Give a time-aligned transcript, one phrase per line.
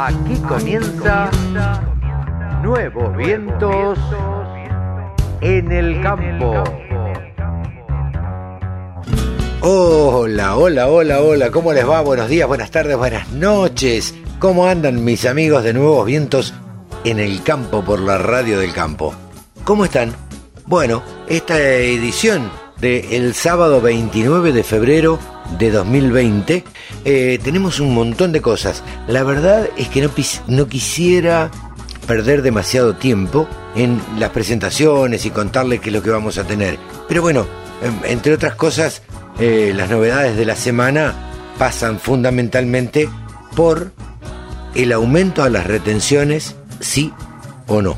[0.00, 1.28] Aquí comienza
[2.62, 3.98] Nuevos Vientos
[5.40, 6.62] en el Campo.
[9.60, 12.00] Hola, hola, hola, hola, ¿cómo les va?
[12.02, 14.14] Buenos días, buenas tardes, buenas noches.
[14.38, 16.54] ¿Cómo andan mis amigos de Nuevos Vientos
[17.02, 19.12] en el Campo por la radio del campo?
[19.64, 20.14] ¿Cómo están?
[20.66, 22.48] Bueno, esta edición
[22.80, 25.18] del sábado 29 de febrero
[25.58, 26.64] de 2020
[27.04, 28.82] eh, tenemos un montón de cosas.
[29.06, 30.10] La verdad es que no,
[30.46, 31.50] no quisiera
[32.06, 36.78] perder demasiado tiempo en las presentaciones y contarles qué es lo que vamos a tener.
[37.06, 37.46] Pero bueno,
[37.82, 39.02] em, entre otras cosas,
[39.38, 41.14] eh, las novedades de la semana
[41.58, 43.08] pasan fundamentalmente
[43.54, 43.92] por
[44.74, 47.12] el aumento a las retenciones, sí
[47.66, 47.96] o no.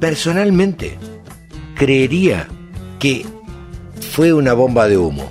[0.00, 0.98] Personalmente,
[1.76, 2.48] creería
[2.98, 3.24] que
[4.16, 5.30] fue una bomba de humo.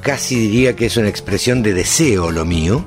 [0.00, 2.82] Casi diría que es una expresión de deseo lo mío,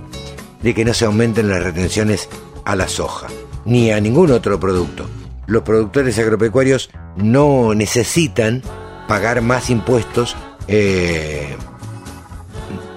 [0.64, 2.28] de que no se aumenten las retenciones
[2.66, 3.28] a la soja,
[3.66, 5.08] ni a ningún otro producto.
[5.46, 8.64] Los productores agropecuarios no necesitan
[9.08, 10.36] pagar más impuestos
[10.68, 11.56] eh,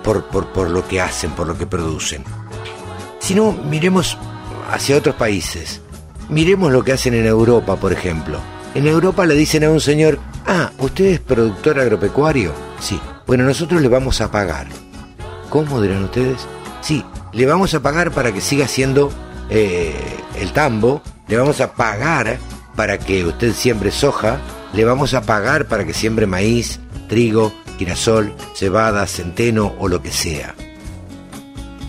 [0.02, 2.24] por, por lo que hacen, por lo que producen.
[3.18, 4.16] Si no, miremos
[4.70, 5.82] hacia otros países.
[6.30, 8.38] Miremos lo que hacen en Europa, por ejemplo.
[8.74, 12.52] En Europa le dicen a un señor, ah, ¿usted es productor agropecuario?
[12.80, 13.00] Sí.
[13.26, 14.66] Bueno, nosotros le vamos a pagar.
[15.48, 16.46] ¿Cómo dirán ustedes?
[16.80, 19.12] Sí, le vamos a pagar para que siga siendo
[19.50, 19.94] eh,
[20.38, 22.38] el tambo, le vamos a pagar
[22.74, 24.38] para que usted siembre soja,
[24.72, 30.10] le vamos a pagar para que siembre maíz, trigo, girasol, cebada, centeno o lo que
[30.10, 30.54] sea.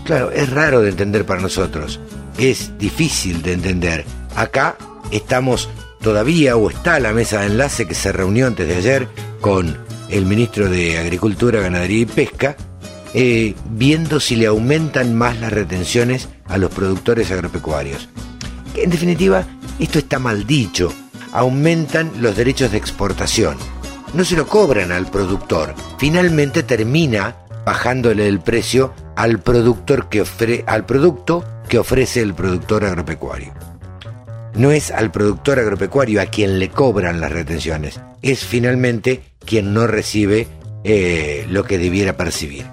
[0.04, 2.00] Claro, es raro de entender para nosotros,
[2.38, 4.04] es difícil de entender.
[4.36, 4.76] Acá
[5.10, 5.68] estamos
[6.04, 9.08] todavía, o está la mesa de enlace que se reunió antes de ayer
[9.40, 9.78] con
[10.10, 12.56] el ministro de Agricultura, Ganadería y Pesca,
[13.14, 18.10] eh, viendo si le aumentan más las retenciones a los productores agropecuarios.
[18.74, 19.46] En definitiva,
[19.78, 20.92] esto está mal dicho,
[21.32, 23.56] aumentan los derechos de exportación.
[24.12, 27.34] No se lo cobran al productor, finalmente termina
[27.64, 30.22] bajándole el precio al productor que
[30.66, 33.54] al producto que ofrece el productor agropecuario.
[34.54, 39.86] No es al productor agropecuario a quien le cobran las retenciones, es finalmente quien no
[39.86, 40.46] recibe
[40.84, 42.66] eh, lo que debiera percibir.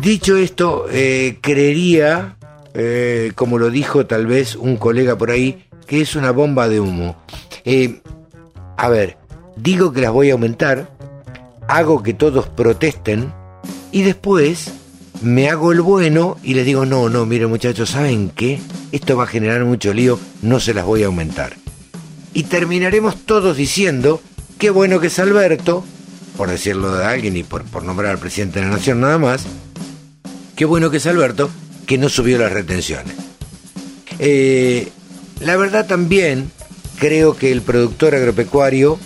[0.00, 2.36] Dicho esto, eh, creería,
[2.72, 6.80] eh, como lo dijo tal vez un colega por ahí, que es una bomba de
[6.80, 7.16] humo.
[8.76, 9.18] a ver,
[9.56, 10.88] digo que las voy a aumentar,
[11.68, 13.32] hago que todos protesten
[13.92, 14.72] y después
[15.22, 18.60] me hago el bueno y les digo, no, no, miren muchachos, ¿saben qué?
[18.94, 21.56] Esto va a generar mucho lío, no se las voy a aumentar.
[22.32, 24.22] Y terminaremos todos diciendo,
[24.56, 25.84] qué bueno que es Alberto,
[26.36, 29.46] por decirlo de alguien y por, por nombrar al presidente de la nación nada más,
[30.54, 31.50] qué bueno que es Alberto,
[31.88, 33.16] que no subió las retenciones.
[34.20, 34.92] Eh,
[35.40, 36.52] la verdad también
[37.00, 39.00] creo que el productor agropecuario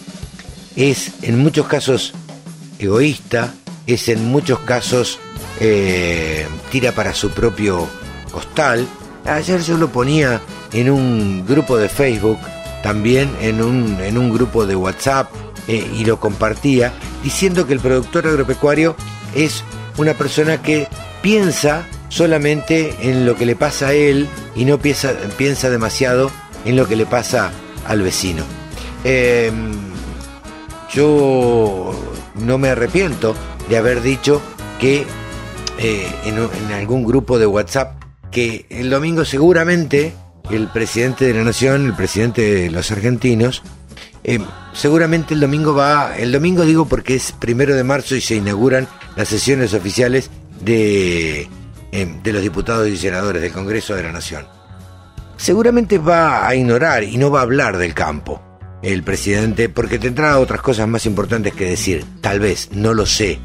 [0.76, 2.12] es en muchos casos
[2.78, 3.54] egoísta,
[3.86, 5.18] es en muchos casos
[5.60, 7.88] eh, tira para su propio
[8.30, 8.86] costal.
[9.28, 10.40] Ayer yo lo ponía
[10.72, 12.38] en un grupo de Facebook,
[12.82, 15.30] también en un, en un grupo de WhatsApp
[15.66, 18.96] eh, y lo compartía, diciendo que el productor agropecuario
[19.34, 19.64] es
[19.96, 20.88] una persona que
[21.22, 26.30] piensa solamente en lo que le pasa a él y no piensa, piensa demasiado
[26.64, 27.50] en lo que le pasa
[27.86, 28.44] al vecino.
[29.04, 29.72] Em,
[30.92, 31.92] yo
[32.34, 33.34] no me arrepiento
[33.68, 34.40] de haber dicho
[34.80, 35.06] que
[35.78, 37.97] eh, en, algún grupo de WhatsApp
[38.30, 40.12] que el domingo seguramente
[40.50, 43.62] el presidente de la nación, el presidente de los argentinos,
[44.24, 44.40] eh,
[44.72, 48.88] seguramente el domingo va, el domingo digo porque es primero de marzo y se inauguran
[49.16, 50.30] las sesiones oficiales
[50.60, 51.48] de,
[51.92, 54.46] eh, de los diputados y senadores del Congreso de la Nación.
[55.36, 58.42] Seguramente va a ignorar y no va a hablar del campo
[58.82, 63.38] el presidente porque tendrá otras cosas más importantes que decir, tal vez, no lo sé,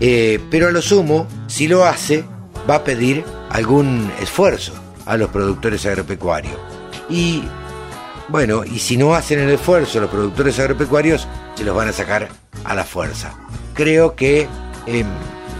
[0.00, 2.24] eh, pero a lo sumo, si lo hace,
[2.68, 3.24] va a pedir
[3.56, 4.74] algún esfuerzo
[5.06, 6.58] a los productores agropecuarios.
[7.08, 7.42] Y
[8.28, 12.28] bueno, y si no hacen el esfuerzo los productores agropecuarios, se los van a sacar
[12.64, 13.32] a la fuerza.
[13.72, 14.46] Creo que,
[14.86, 15.06] em,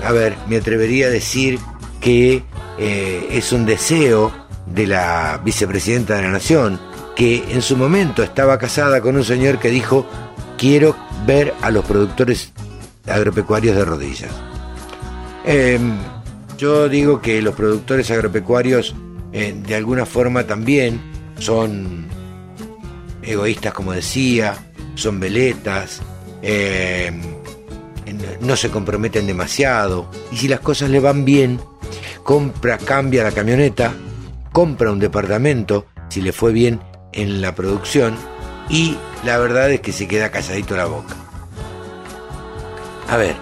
[0.04, 1.58] a ver, me atrevería a decir
[1.98, 2.44] que
[2.78, 4.31] eh, es un deseo
[4.66, 6.78] de la vicepresidenta de la Nación,
[7.14, 10.06] que en su momento estaba casada con un señor que dijo,
[10.58, 10.94] quiero
[11.25, 12.52] ver a los productores
[13.06, 14.32] agropecuarios de rodillas.
[15.46, 15.96] Em,
[16.56, 18.94] yo digo que los productores agropecuarios
[19.32, 21.00] eh, de alguna forma también
[21.38, 22.06] son
[23.23, 24.56] egoístas, como decía,
[24.94, 26.00] son veletas,
[26.43, 27.20] em,
[28.41, 31.61] no se comprometen demasiado y si las cosas le van bien,
[32.23, 33.93] compra, cambia la camioneta,
[34.52, 36.81] compra un departamento, si le fue bien
[37.12, 38.17] en la producción,
[38.69, 41.14] y la verdad es que se queda calladito la boca.
[43.09, 43.37] A ver,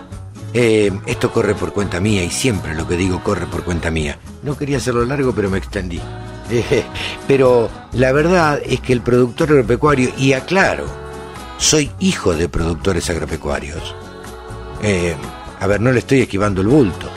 [0.56, 4.18] eh, esto corre por cuenta mía y siempre lo que digo corre por cuenta mía.
[4.44, 6.00] No quería hacerlo largo, pero me extendí.
[6.50, 6.84] Eh,
[7.26, 10.84] pero la verdad es que el productor agropecuario, y aclaro,
[11.58, 13.94] soy hijo de productores agropecuarios.
[14.82, 15.16] Eh,
[15.58, 17.10] a ver, no le estoy esquivando el bulto.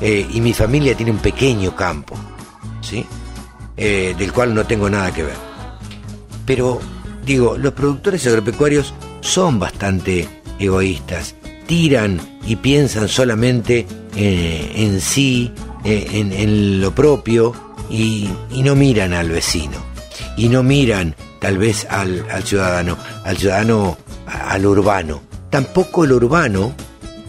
[0.00, 2.16] y mi familia tiene un pequeño campo,
[2.80, 3.06] ¿sí?
[3.76, 5.36] del cual no tengo nada que ver.
[6.46, 6.80] Pero,
[7.24, 10.28] digo, los productores agropecuarios son bastante
[10.58, 11.36] egoístas
[11.72, 15.54] tiran y piensan solamente eh, en sí,
[15.84, 17.54] eh, en, lo propio,
[17.88, 19.78] y, no miran al vecino,
[20.36, 23.96] y no miran tal vez al, ciudadano, al ciudadano,
[24.26, 25.22] al urbano.
[25.48, 26.74] Tampoco el urbano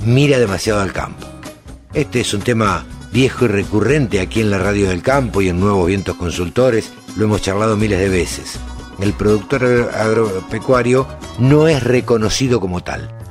[0.05, 1.25] mira demasiado al campo.
[1.93, 5.61] Este es un tema viejo y recurrente aquí en la radio del campo y en
[5.61, 8.59] Nuevos Vientos Consultores, lo hemos charlado miles de veces.
[8.99, 11.07] El productor agropecuario
[11.39, 13.22] no es reconocido como tal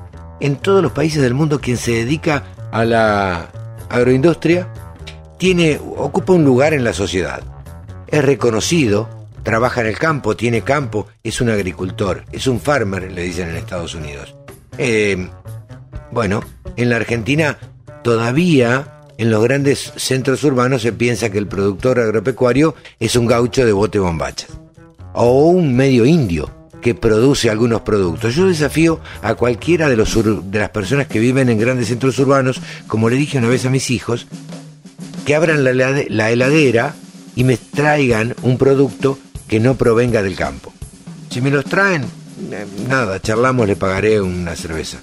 [0.42, 2.42] en todos los países del mundo quien se dedica
[2.72, 3.48] a la
[3.88, 4.68] agroindustria
[5.38, 7.42] tiene, ocupa un lugar en la sociedad.
[8.08, 9.08] Es reconocido,
[9.44, 13.56] trabaja en el campo, tiene campo, es un agricultor, es un farmer, le dicen en
[13.56, 14.34] Estados Unidos.
[14.78, 15.28] Eh,
[16.10, 16.42] bueno,
[16.76, 17.58] en la Argentina
[18.02, 23.64] todavía en los grandes centros urbanos se piensa que el productor agropecuario es un gaucho
[23.64, 24.48] de bote bombacha
[25.14, 26.50] o un medio indio
[26.82, 28.34] que produce algunos productos.
[28.34, 30.14] Yo desafío a cualquiera de, los
[30.50, 33.70] de las personas que viven en grandes centros urbanos, como le dije una vez a
[33.70, 34.26] mis hijos,
[35.24, 36.94] que abran la, la heladera
[37.34, 39.18] y me traigan un producto
[39.48, 40.74] que no provenga del campo.
[41.30, 44.98] Si me los traen, eh, nada, charlamos, le pagaré una cerveza.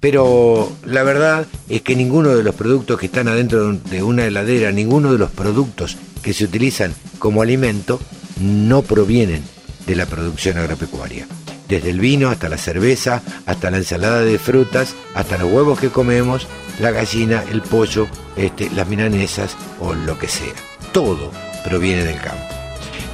[0.00, 4.70] Pero la verdad es que ninguno de los productos que están adentro de una heladera,
[4.70, 8.00] ninguno de los productos que se utilizan como alimento,
[8.40, 9.42] no provienen
[9.88, 11.26] de la producción agropecuaria.
[11.68, 15.90] Desde el vino hasta la cerveza, hasta la ensalada de frutas, hasta los huevos que
[15.90, 16.46] comemos,
[16.78, 18.06] la gallina, el pollo,
[18.36, 20.54] este, las milanesas o lo que sea.
[20.92, 21.32] Todo
[21.64, 22.44] proviene del campo.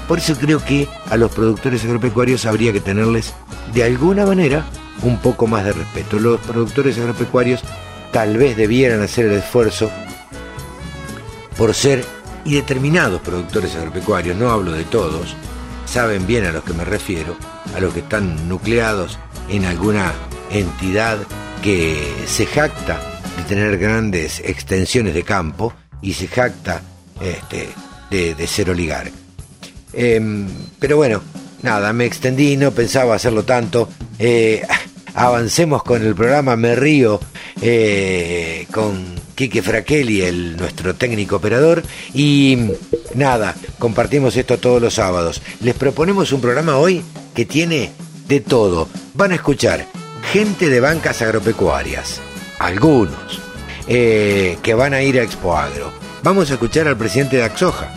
[0.06, 3.32] Por eso creo que a los productores agropecuarios habría que tenerles
[3.72, 4.66] de alguna manera
[5.02, 6.18] un poco más de respeto.
[6.18, 7.62] Los productores agropecuarios
[8.12, 9.90] tal vez debieran hacer el esfuerzo
[11.56, 12.04] por ser,
[12.44, 15.34] y determinados productores agropecuarios, no hablo de todos,
[15.94, 17.36] saben bien a los que me refiero,
[17.72, 19.16] a los que están nucleados
[19.48, 20.12] en alguna
[20.50, 21.18] entidad
[21.62, 21.96] que
[22.26, 22.98] se jacta
[23.36, 26.82] de tener grandes extensiones de campo y se jacta
[27.22, 27.68] este,
[28.10, 29.12] de, ser oligarca.
[29.92, 30.48] Em,
[30.80, 31.22] pero bueno,
[31.62, 33.88] nada, me extendí, no pensaba hacerlo tanto.
[34.18, 34.66] Eh,
[35.14, 37.20] avancemos con el programa, me río
[37.62, 41.82] eh, con Quique Fraquelli, el, nuestro técnico operador.
[42.12, 42.70] Y
[43.14, 45.42] nada, compartimos esto todos los sábados.
[45.60, 47.02] Les proponemos un programa hoy
[47.34, 47.92] que tiene
[48.28, 48.88] de todo.
[49.14, 49.86] Van a escuchar
[50.32, 52.20] gente de bancas agropecuarias,
[52.58, 53.40] algunos,
[53.86, 55.92] eh, que van a ir a Expo Agro.
[56.22, 57.92] Vamos a escuchar al presidente de Axoja.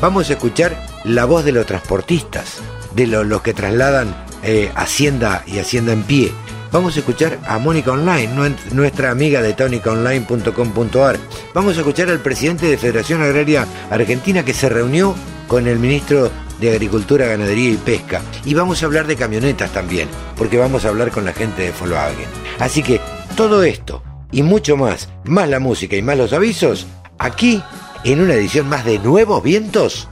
[0.00, 2.58] Vamos a escuchar la voz de los transportistas,
[2.94, 6.32] de los que trasladan eh, Hacienda y Hacienda en pie
[6.70, 11.18] Vamos a escuchar a Mónica Online, nuestra amiga de tonicaonline.com.ar.
[11.54, 15.14] Vamos a escuchar al presidente de Federación Agraria Argentina que se reunió
[15.46, 18.20] con el ministro de Agricultura, Ganadería y Pesca.
[18.44, 21.70] Y vamos a hablar de camionetas también, porque vamos a hablar con la gente de
[21.70, 22.28] Volkswagen.
[22.58, 23.00] Así que
[23.34, 26.86] todo esto y mucho más, más la música y más los avisos,
[27.18, 27.62] aquí
[28.04, 30.08] en una edición más de Nuevos Vientos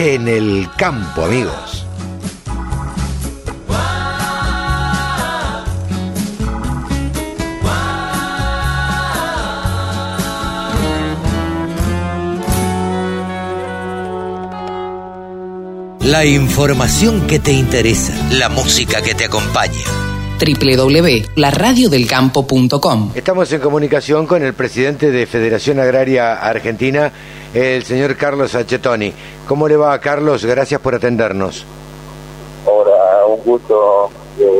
[0.00, 1.79] en el campo, amigos.
[16.10, 19.84] La información que te interesa, la música que te acompaña
[20.40, 27.12] www.laradiodelcampo.com Estamos en comunicación con el presidente de Federación Agraria Argentina,
[27.54, 29.12] el señor Carlos Achetoni.
[29.46, 30.44] ¿Cómo le va, Carlos?
[30.44, 31.64] Gracias por atendernos.
[32.66, 34.10] Hola, un gusto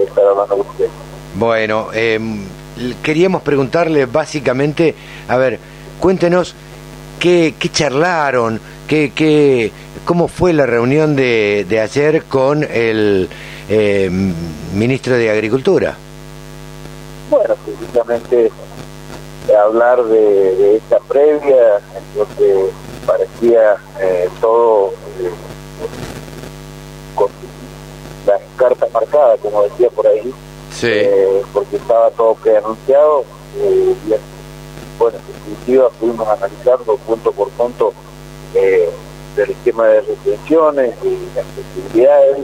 [0.07, 0.87] estar hablando con usted.
[1.35, 2.45] Bueno, em,
[3.03, 4.95] queríamos preguntarle básicamente,
[5.27, 5.59] a ver,
[5.99, 6.55] cuéntenos
[7.19, 9.73] qué, qué charlaron, qué, qué,
[10.11, 13.29] ¿Cómo fue la reunión de, de ayer con el
[13.69, 14.11] eh,
[14.75, 15.97] ministro de Agricultura?
[17.31, 18.51] Bueno, precisamente
[19.57, 22.71] hablar de, esta previa, en donde
[23.07, 24.89] parecía eh, todo
[25.21, 25.31] eh,
[27.15, 27.29] con
[28.27, 30.35] las cartas marcadas, como decía por ahí,
[30.73, 30.91] sí.
[31.53, 33.25] porque estaba todo preanunciado.
[34.99, 37.93] bueno, en definitiva pudimos analizarlo punto por punto
[38.57, 38.91] eh,
[39.37, 42.39] del esquema de restricciones y las posibilidades,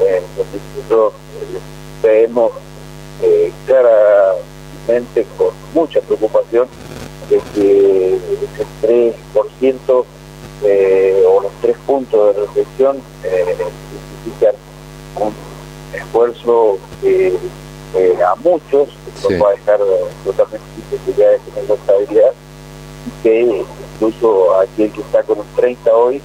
[0.00, 1.58] eh, donde nosotros eh,
[2.02, 2.52] vemos
[3.22, 6.68] eh, claramente con mucha preocupación
[7.30, 10.04] de que ese 3%
[10.64, 13.56] eh, o los tres puntos de reflexión eh,
[14.22, 14.54] significan
[15.16, 15.34] un
[15.94, 17.34] esfuerzo que
[17.94, 19.32] eh, a muchos Sí.
[19.32, 19.80] nos va a dejar
[20.26, 22.32] totalmente sin posibilidad de tener estabilidad
[23.06, 23.64] y que
[23.96, 26.20] incluso aquel que está con un 30 hoy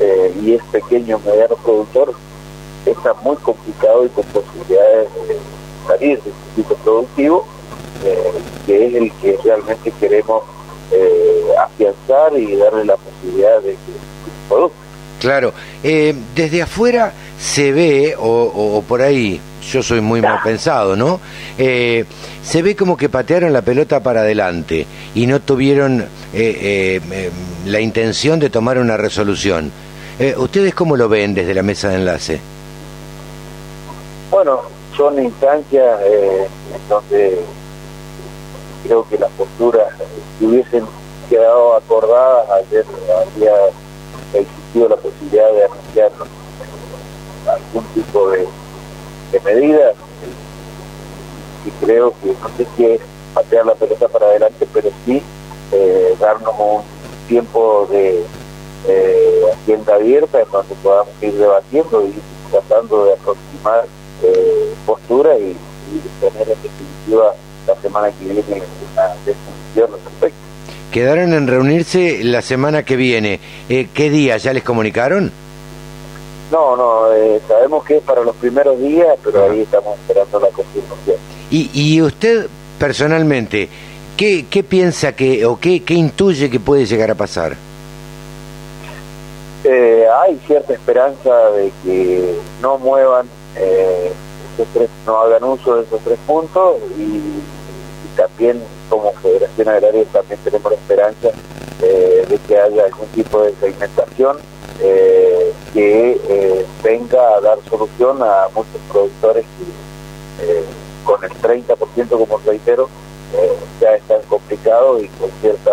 [0.00, 2.14] eh, y es pequeño o mediano productor
[2.86, 5.36] está muy complicado y con posibilidades de
[5.86, 7.44] salir del circuito productivo
[8.04, 8.32] eh,
[8.66, 10.42] que es el que realmente queremos
[10.92, 13.78] eh, afianzar y darle la posibilidad de que
[14.48, 14.76] produzca.
[15.20, 15.52] Claro,
[15.84, 18.24] eh, desde afuera se ve, o,
[18.78, 19.38] o- por ahí,
[19.70, 21.20] yo soy muy mal pensado, ¿no?
[21.58, 22.04] Eh,
[22.42, 27.30] se ve como que patearon la pelota para adelante y no tuvieron eh, eh, eh,
[27.66, 29.70] la intención de tomar una resolución.
[30.18, 32.40] Eh, ¿Ustedes cómo lo ven desde la mesa de enlace?
[34.30, 34.60] Bueno,
[34.96, 36.46] son instancias eh,
[36.88, 37.40] donde
[38.84, 39.88] creo que las posturas,
[40.38, 40.84] si hubiesen
[41.28, 42.84] quedado acordadas, ayer
[44.70, 46.12] existido la posibilidad de anunciar
[47.48, 48.46] algún tipo de,
[49.32, 49.92] de medida.
[51.66, 53.00] Y creo que no sé si es
[53.34, 55.22] patear la pelota para adelante, pero sí
[55.72, 56.82] eh, darnos un
[57.28, 58.24] tiempo de
[58.88, 62.14] eh, agenda abierta en donde podamos ir debatiendo y
[62.50, 63.84] tratando de aproximar
[64.22, 67.34] eh, postura y, y tener en definitiva
[67.66, 68.42] la semana que viene
[68.92, 70.49] una definición al respecto.
[70.90, 73.38] Quedaron en reunirse la semana que viene.
[73.68, 74.36] Eh, ¿Qué día?
[74.38, 75.30] ¿Ya les comunicaron?
[76.50, 80.48] No, no, eh, sabemos que es para los primeros días, pero ahí estamos esperando la
[80.48, 81.16] confirmación.
[81.50, 83.68] Y, y usted personalmente,
[84.16, 87.54] ¿qué, qué piensa que, o qué, qué intuye que puede llegar a pasar?
[89.62, 94.10] Eh, hay cierta esperanza de que no muevan, eh,
[94.54, 97.20] esos tres, no hagan uso de esos tres puntos y
[98.16, 101.28] también como Federación Agraria también tenemos la esperanza
[101.82, 104.36] eh, de que haya algún tipo de segmentación
[104.82, 110.64] eh, que eh, venga a dar solución a muchos productores que
[111.04, 112.88] con el 30% como reitero
[113.80, 115.70] ya están complicados y con cierta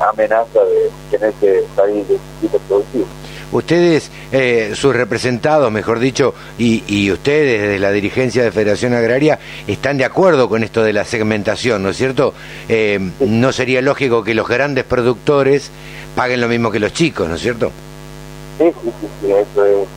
[0.00, 3.06] amenaza de tener que salir del circuito productivo.
[3.50, 9.38] Ustedes, eh, sus representados, mejor dicho, y, y ustedes desde la dirigencia de Federación Agraria,
[9.66, 12.34] están de acuerdo con esto de la segmentación, ¿no es cierto?
[12.68, 15.70] Eh, no sería lógico que los grandes productores
[16.14, 17.70] paguen lo mismo que los chicos, ¿no es cierto?
[18.58, 19.88] Sí, sí, sí, sí, eso es,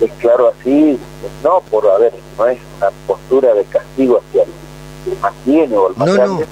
[0.00, 0.98] es claro así,
[1.44, 4.48] no por haber, no es una postura de castigo hacia el
[5.04, 6.20] que más tiene o el más No, no.
[6.22, 6.46] grande.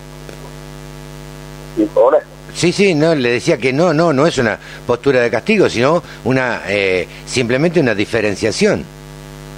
[1.78, 2.19] Y ahora,
[2.57, 6.03] Sí, sí, no, le decía que no, no, no es una postura de castigo, sino
[6.25, 8.83] una eh, simplemente una diferenciación.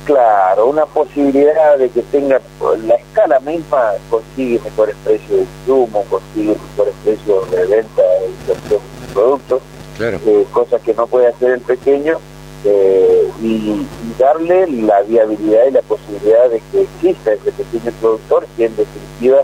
[0.05, 2.41] claro, una posibilidad de que tenga
[2.85, 8.79] la escala misma consigue mejores precios de insumo, consigue mejores precios de venta de
[9.15, 9.63] productos.
[9.97, 10.19] Claro.
[10.27, 12.19] eh, cosas que no puede hacer el pequeño
[12.65, 13.87] eh, y, y
[14.19, 19.43] darle la viabilidad y la posibilidad de que exista ese pequeño productor que en definitiva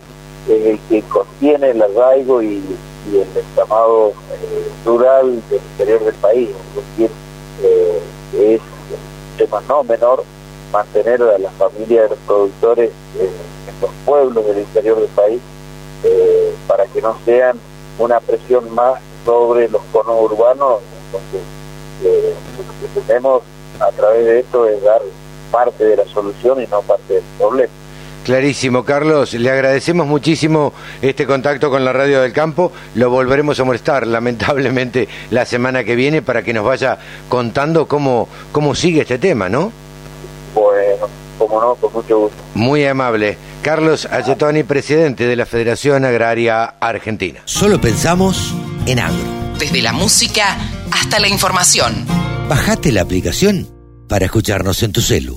[0.49, 2.63] es el que contiene el arraigo y,
[3.11, 6.51] y el entramado eh, rural del interior del país.
[6.51, 7.11] Es decir,
[7.63, 8.01] eh,
[8.35, 10.25] es un tema no menor
[10.73, 13.31] mantener a la familia de los productores eh,
[13.69, 15.41] en los pueblos del interior del país
[16.69, 17.59] para que no sean
[17.99, 20.81] una presión más sobre los conos urbanos.
[21.07, 21.41] Entonces,
[22.03, 23.43] lo que tenemos
[23.81, 25.01] a través de esto es dar
[25.51, 27.73] parte de la solución y no parte del problema.
[28.25, 29.35] Clarísimo, Carlos.
[29.35, 32.73] Le agradecemos muchísimo este contacto con la Radio del Campo.
[32.95, 38.29] Lo volveremos a molestar, lamentablemente, la semana que viene para que nos vaya contando cómo,
[38.51, 39.71] cómo sigue este tema, ¿no?
[40.55, 42.37] Bueno, como no, con mucho gusto.
[42.55, 43.37] Muy amable.
[43.63, 47.41] Carlos Ayetoni, presidente de la Federación Agraria Argentina.
[47.45, 48.55] Solo pensamos
[48.87, 49.25] en agro.
[49.59, 50.57] Desde la música
[50.91, 52.07] hasta la información.
[52.49, 53.69] Bajate la aplicación
[54.09, 55.37] para escucharnos en tu celu.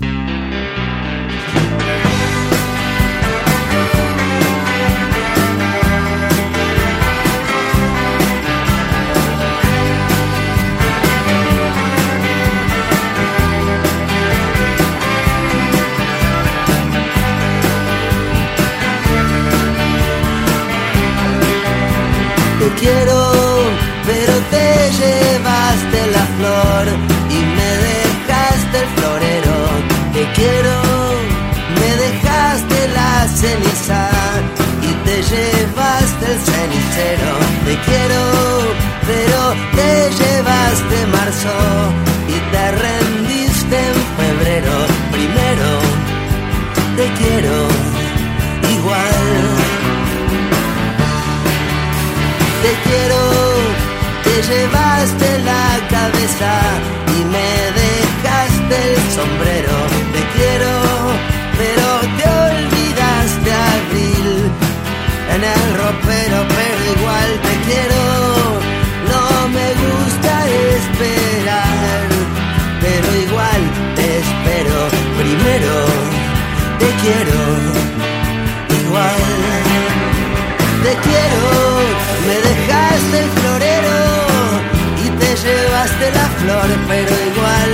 [86.38, 87.72] Llevaste la flor, pero igual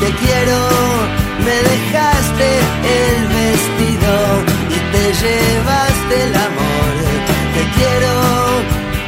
[0.00, 0.58] te quiero.
[1.44, 2.48] Me dejaste
[3.02, 4.12] el vestido
[4.68, 6.92] y te llevaste el amor.
[7.54, 8.12] Te quiero,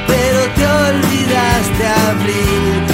[0.07, 2.92] pero te olvidaste abril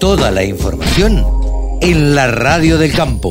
[0.00, 1.24] Toda la información
[1.80, 3.30] en la radio del campo.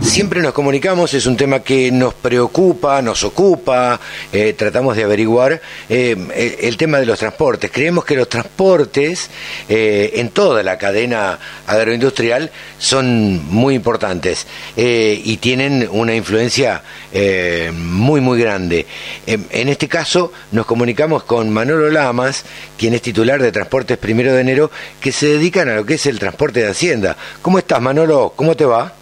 [0.00, 3.98] Siempre nos comunicamos, es un tema que nos preocupa, nos ocupa,
[4.32, 7.70] eh, tratamos de averiguar eh, el, tema de los transportes.
[7.70, 9.30] Creemos que los transportes
[9.68, 17.72] eh, en toda la cadena agroindustrial son muy importantes eh, y tienen una influencia eh,
[17.74, 18.86] muy, muy grande.
[19.26, 22.44] En este caso nos comunicamos con Manolo Lamas,
[22.78, 24.70] quien es titular de Transportes Primero de Enero,
[25.00, 27.16] que se dedican a lo que es el transporte de Hacienda.
[27.42, 28.32] ¿Cómo estás, Manolo?
[28.36, 28.92] ¿Cómo te va?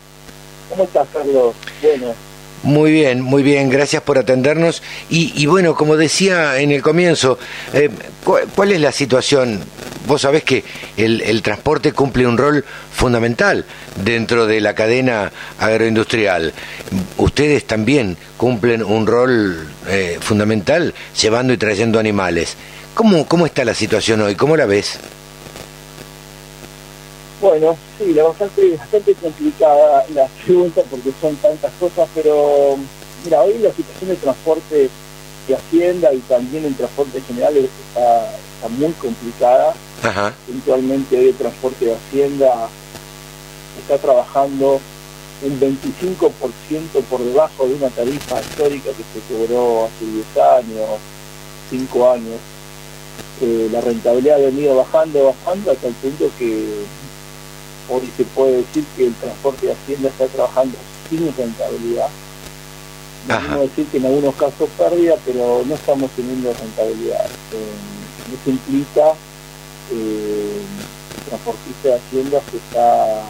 [0.68, 1.54] ¿Cómo estás, Carlos?
[1.82, 2.14] Bueno,
[2.62, 4.82] Muy bien, muy bien, gracias por atendernos.
[5.10, 7.38] Y, y bueno, como decía en el comienzo,
[7.72, 7.90] eh,
[8.22, 9.60] cu- ¿cuál es la situación?
[10.06, 10.62] Vos sabés que
[10.96, 13.64] el, el transporte cumple un rol fundamental
[14.04, 16.52] dentro de la cadena agroindustrial.
[17.16, 22.56] Ustedes también cumplen un rol eh, fundamental llevando y trayendo animales.
[22.94, 24.36] ¿Cómo, ¿Cómo está la situación hoy?
[24.36, 24.98] ¿Cómo la ves?
[27.42, 32.78] Bueno, sí, la bastante, bastante complicada la pregunta porque son tantas cosas, pero
[33.24, 34.90] mira, hoy la situación de transporte
[35.48, 39.74] de Hacienda y también en transporte general está, está muy complicada.
[40.04, 42.68] Ajá, Puntualmente hoy el transporte de Hacienda
[43.80, 44.80] está trabajando
[45.42, 50.88] un 25% por debajo de una tarifa histórica que se cobró hace 10 años,
[51.70, 52.38] 5 años.
[53.40, 56.84] Eh, la rentabilidad ha venido bajando, bajando hasta el punto que
[57.88, 60.76] hoy se puede decir que el transporte de Hacienda está trabajando
[61.10, 62.08] sin rentabilidad.
[63.54, 67.24] No decir que en algunos casos pérdida, pero no estamos teniendo rentabilidad.
[67.52, 69.12] Eh, eso implica
[69.92, 70.60] eh,
[71.16, 73.22] el transportista de Hacienda se está,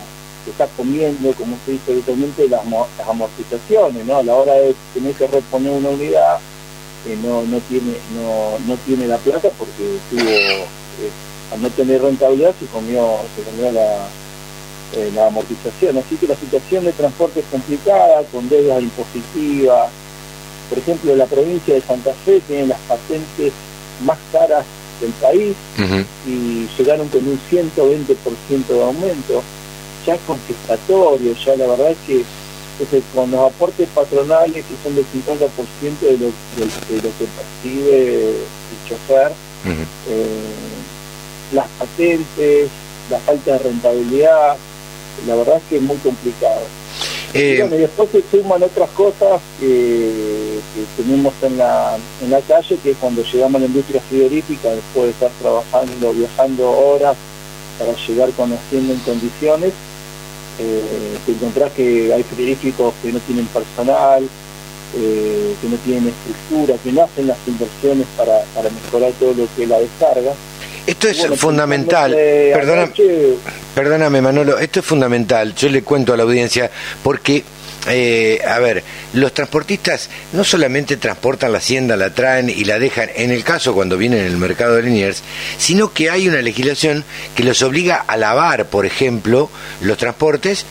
[0.45, 4.17] se está comiendo, como se dice habitualmente, las, mo- las amortizaciones, ¿no?
[4.19, 6.39] A la hora de tener que reponer una unidad,
[7.07, 11.11] eh, no, no, tiene, no, no tiene la plata porque tuvo, eh,
[11.53, 14.09] al no tener rentabilidad, se comió, se comió la,
[14.95, 15.99] eh, la amortización.
[15.99, 19.91] Así que la situación de transporte es complicada, con deudas impositivas.
[20.69, 23.53] Por ejemplo, la provincia de Santa Fe tiene las patentes
[24.05, 24.65] más caras
[25.01, 25.55] del país
[26.27, 29.43] y llegaron con un 120% de aumento.
[30.07, 32.25] Ya es contestatorio, ya la verdad es que
[32.73, 37.27] entonces, con los aportes patronales que son del 50% de lo, de, de lo que
[37.37, 39.33] percibe el chofer,
[40.09, 40.35] eh,
[41.53, 42.71] las patentes,
[43.11, 44.57] la falta de rentabilidad,
[45.27, 46.63] la verdad es que es muy complicado.
[47.35, 52.31] Y Eh, bueno, y después se suman otras cosas que, que tenemos en la, en
[52.31, 56.71] la calle, que es cuando llegamos a la industria frigorífica, después de estar trabajando, viajando
[56.71, 57.17] horas
[57.79, 59.73] para llegar conociendo en condiciones,
[60.59, 64.23] eh, te encontrás que hay frigoríficos que no tienen personal,
[64.95, 69.49] eh, que no tienen estructura, que no hacen las inversiones para, para mejorar todo lo
[69.57, 70.33] que es la descarga.
[70.87, 72.11] Esto es Bueno, fundamental.
[72.13, 73.35] puntualmente Perdona, anoche,
[73.75, 75.55] Perdóname, Manolo, esto es fundamental.
[75.55, 76.71] Yo le cuento a la audiencia
[77.03, 77.43] porque,
[77.89, 78.83] eh, a ver,
[79.15, 83.75] los transportistas no solamente transportan la hacienda, la traen y la dejan, en el caso
[83.75, 85.23] cuando vienen en el mercado de Liniers,
[85.57, 89.49] sino que hay una legislación que los obliga a lavar, por ejemplo,
[89.81, 90.67] los transportes.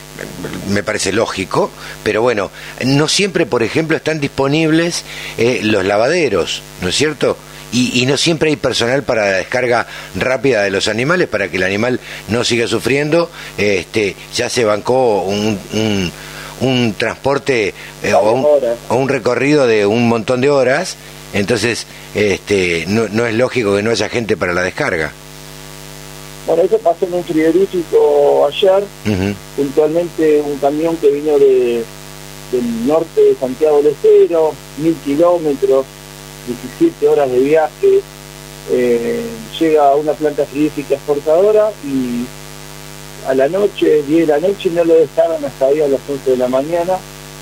[0.68, 1.70] Me parece lógico,
[2.04, 2.50] pero bueno,
[2.84, 5.04] no siempre, por ejemplo, están disponibles
[5.38, 7.36] eh, los lavaderos, ¿no es cierto?
[7.72, 11.56] Y, y no siempre hay personal para la descarga rápida de los animales para que
[11.56, 13.30] el animal no siga sufriendo.
[13.58, 16.12] Este, ya se bancó un, un,
[16.60, 18.76] un transporte eh, o, un, Horas.
[18.88, 20.96] o un recorrido de un montón de horas,
[21.32, 25.12] entonces este, no, no es lógico que no haya gente para la descarga.
[26.46, 28.82] Bueno, eso pasó en un frigorífico ayer,
[29.56, 31.84] puntualmente un camión que vino de,
[32.50, 35.86] del norte de Santiago del Estero, mil kilómetros,
[36.78, 38.00] 17 horas de viaje,
[38.70, 39.20] eh,
[39.58, 42.24] llega a una planta frigorífica exportadora y
[43.28, 46.30] a la noche, 10 de la noche, no lo dejaron hasta ahí a las 11
[46.32, 46.94] de la mañana.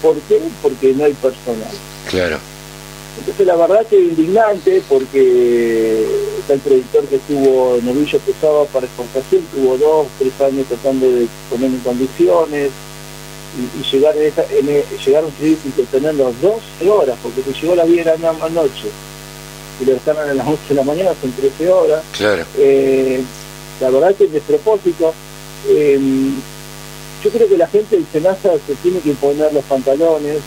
[0.02, 0.40] ¿Por qué?
[0.62, 1.70] Porque no hay personal.
[2.08, 2.38] Claro.
[3.18, 6.06] Entonces la verdad que es indignante porque
[6.38, 11.26] está el productor que tuvo novillo pesado para exportación, tuvo dos, tres años tratando de
[11.50, 12.70] poner en condiciones
[13.58, 14.66] y, y llegar, en esa, en
[15.04, 18.04] llegar a un frigorífico y tener las 12 horas, porque si llegó a las 10
[18.04, 18.88] de la noche
[19.80, 22.02] y lo dejaron a las 11 de la mañana son 13 horas.
[22.16, 22.44] Claro.
[22.58, 23.22] Eh,
[23.80, 25.14] la verdad que es despropósito.
[25.68, 25.98] Eh,
[27.24, 30.38] yo creo que la gente del SENASA se tiene que poner los pantalones.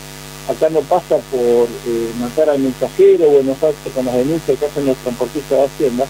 [0.49, 4.85] Acá no pasa por eh, matar al mensajero o enojarse con las denuncias que hacen
[4.85, 6.05] los transportistas de Hacienda.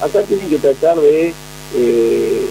[0.00, 1.32] Acá tienen que tratar de
[1.74, 2.48] eh,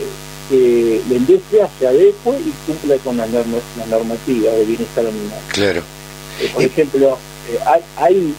[0.50, 5.40] que la industria se adecue y cumpla con las, normas, las normativas de bienestar animal.
[5.50, 5.82] Claro.
[6.42, 7.18] Eh, por ejemplo,
[7.52, 8.34] eh, hay, hay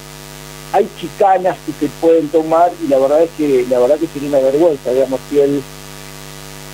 [0.72, 4.28] hay chicanas que se pueden tomar y la verdad es que la verdad que sería
[4.30, 5.62] una vergüenza, digamos, si el,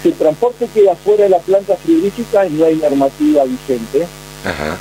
[0.02, 4.06] si el transporte queda fuera de la planta frigorífica no hay normativa vigente.
[4.44, 4.78] Ajá.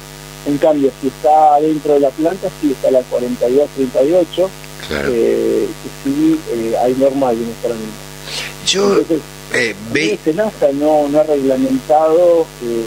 [0.47, 4.49] En cambio, si está dentro de la planta, sí está la 4238,
[4.87, 5.09] Claro.
[5.13, 6.39] eh, que sí
[6.81, 7.89] hay norma de bienestar animal.
[8.65, 9.19] Yo Entonces,
[9.53, 12.85] eh, ve, SENASA no, no ha reglamentado eh,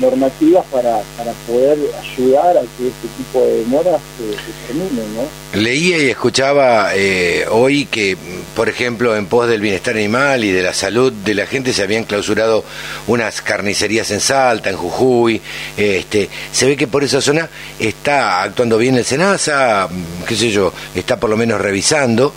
[0.00, 5.60] normativas para, para poder ayudar a que este tipo de demoras eh, se terminen, ¿no?
[5.60, 8.16] Leía y escuchaba eh, hoy que,
[8.56, 11.82] por ejemplo, en pos del bienestar animal y de la salud de la gente se
[11.82, 12.64] habían clausurado
[13.06, 15.40] unas carnicerías en Salta, en Jujuy.
[15.76, 17.48] Este, se ve que por esa zona
[17.78, 19.88] está actuando bien el SENASA,
[20.26, 22.34] qué sé yo, está por lo menos revisando.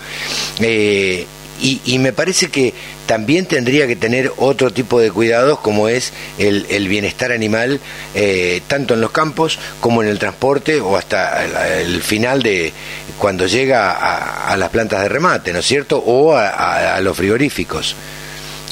[0.60, 1.26] Eh,
[1.64, 2.74] y, y me parece que
[3.08, 7.80] también tendría que tener otro tipo de cuidados como es el, el bienestar animal,
[8.14, 12.72] eh, tanto en los campos como en el transporte o hasta el, el final de
[13.18, 15.98] cuando llega a, a las plantas de remate, ¿no es cierto?
[16.06, 17.96] O a, a- a los frigoríficos.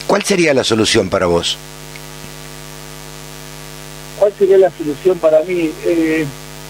[0.05, 1.57] ¿Cuál sería la solución para vos?
[4.19, 5.71] ¿Cuál sería la solución para mí?
[5.85, 6.25] Eh,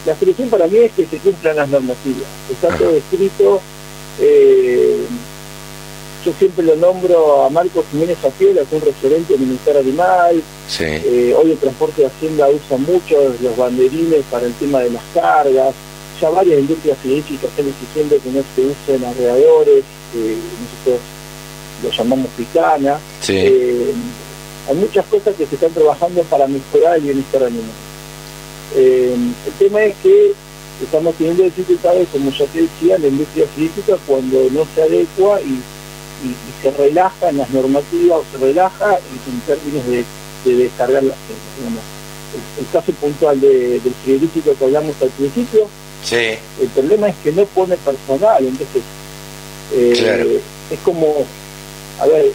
[0.05, 2.23] la solución para mí es que se cumplan las normativas.
[2.49, 3.61] Está todo escrito.
[4.19, 4.97] eh,
[6.25, 10.41] yo siempre lo nombro a Marcos Jiménez Afiela, que es un referente del Ministerio Animal.
[10.67, 14.91] Sí, Eh, hoy el transporte de Hacienda usa mucho los banderines para el tema de
[14.91, 15.73] las cargas.
[16.21, 19.83] Ya varias industrias frigoríficas están exigiendo que no se usen alrededores,
[20.15, 21.01] eh, nosotros
[21.83, 22.99] lo llamamos picana.
[23.21, 23.93] sí, Eh,
[24.69, 27.65] hay muchas cosas que se están trabajando para mejorar el bienestar animal.
[28.75, 30.31] El tema es que
[30.83, 35.59] estamos teniendo dificultades, como ya te decía, la industria física cuando no se adecua y,
[36.23, 40.05] y, y se relaja en las normativas o se relaja en, en términos de,
[40.45, 41.15] de descargar las
[41.57, 41.83] digamos.
[42.33, 45.67] El, el caso puntual de- del frigorífico que hablamos al principio,
[46.03, 46.15] Sí,
[46.59, 48.81] el problema es que no pone personal, entonces
[49.73, 50.29] eh, Claro.
[50.71, 51.13] es como,
[51.99, 52.31] a ver,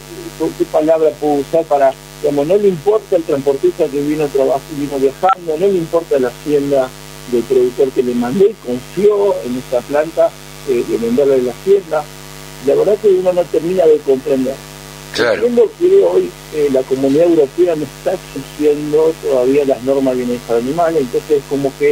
[0.57, 4.61] ¿qué, palabra puedo usar para, digamos, no le importa el transportista que vino a trabajar,
[4.77, 6.87] vino viajando, no le importa la hacienda
[7.31, 10.29] del productor que le mandé, confió en esa planta
[10.69, 12.03] eh, de venderle la hacienda.
[12.65, 14.55] La verdad que uno no termina de comprender.
[15.15, 15.35] claro.
[15.35, 20.57] Entiendo que hoy eh, la comunidad europea no está exigiendo todavía las normas de bienestar
[20.57, 21.91] animal, entonces como que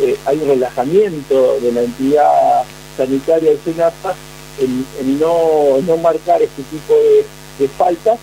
[0.00, 2.64] eh, hay un relajamiento de la entidad
[2.96, 4.14] sanitaria de SENASA
[4.60, 7.24] en, en no, no marcar este tipo de,
[7.58, 8.18] de faltas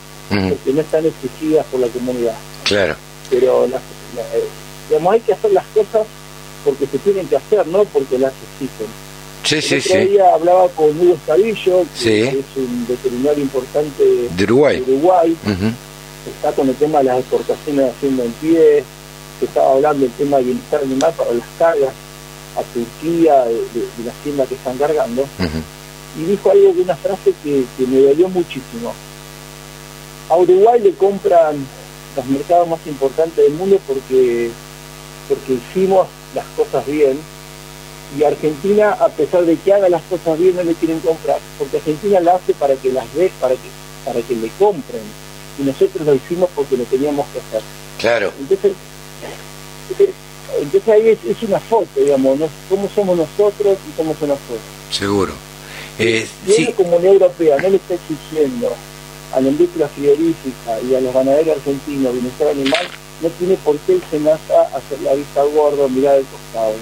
[0.49, 2.35] porque no están exigidas por la comunidad.
[2.63, 2.95] Claro,
[3.29, 4.43] Pero la- eh,
[4.89, 6.07] digamos, hay que hacer las cosas
[6.63, 8.87] porque se tienen que hacer, no porque las exigen.
[9.43, 9.97] Sí, sí, sí.
[9.97, 12.21] día hablaba con Hugo Estavillo, que Sí.
[12.21, 14.83] es un veterinario importante de De Uruguay.
[14.87, 15.71] Uruguay, Ujú,
[16.35, 18.83] está con el tema de las exportaciones de hacienda en pie,
[19.39, 21.93] se estaba hablando del tema de bienestar animal para las cargas
[22.57, 25.25] a Turquía, de, de- de la hacienda que están cargando,
[26.19, 28.93] y dijo algo de una frase que, que me dolió muchísimo.
[30.29, 31.55] A Uruguay le compran
[32.15, 34.49] los mercados más importantes del mundo porque,
[35.29, 37.17] porque hicimos las cosas bien,
[38.17, 41.77] y Argentina, a pesar de que haga las cosas bien, no le quieren comprar, porque
[41.77, 43.69] Argentina la hace para que las ve, para que,
[44.05, 45.01] para que le compren,
[45.59, 47.61] y nosotros lo hicimos porque lo teníamos que hacer.
[47.99, 48.73] Claro, Entonces,
[50.59, 52.49] entonces ahí es, es una foto, digamos, ¿no?
[52.69, 54.59] cómo somos nosotros y cómo son nosotros.
[54.89, 55.33] seguro.
[55.99, 58.73] Eh, Si sí, la Comunidad Europea no le está exigiendo
[59.33, 62.87] a la industria frigorífica y a los ganaderos argentinos bienestar animal,
[63.21, 66.73] no tiene por qué el SENASA hacer la vista gorda mirar al costado.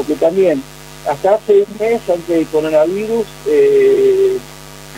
[0.00, 0.62] Porque también,
[1.06, 4.38] hasta hace un mes antes del coronavirus, eh,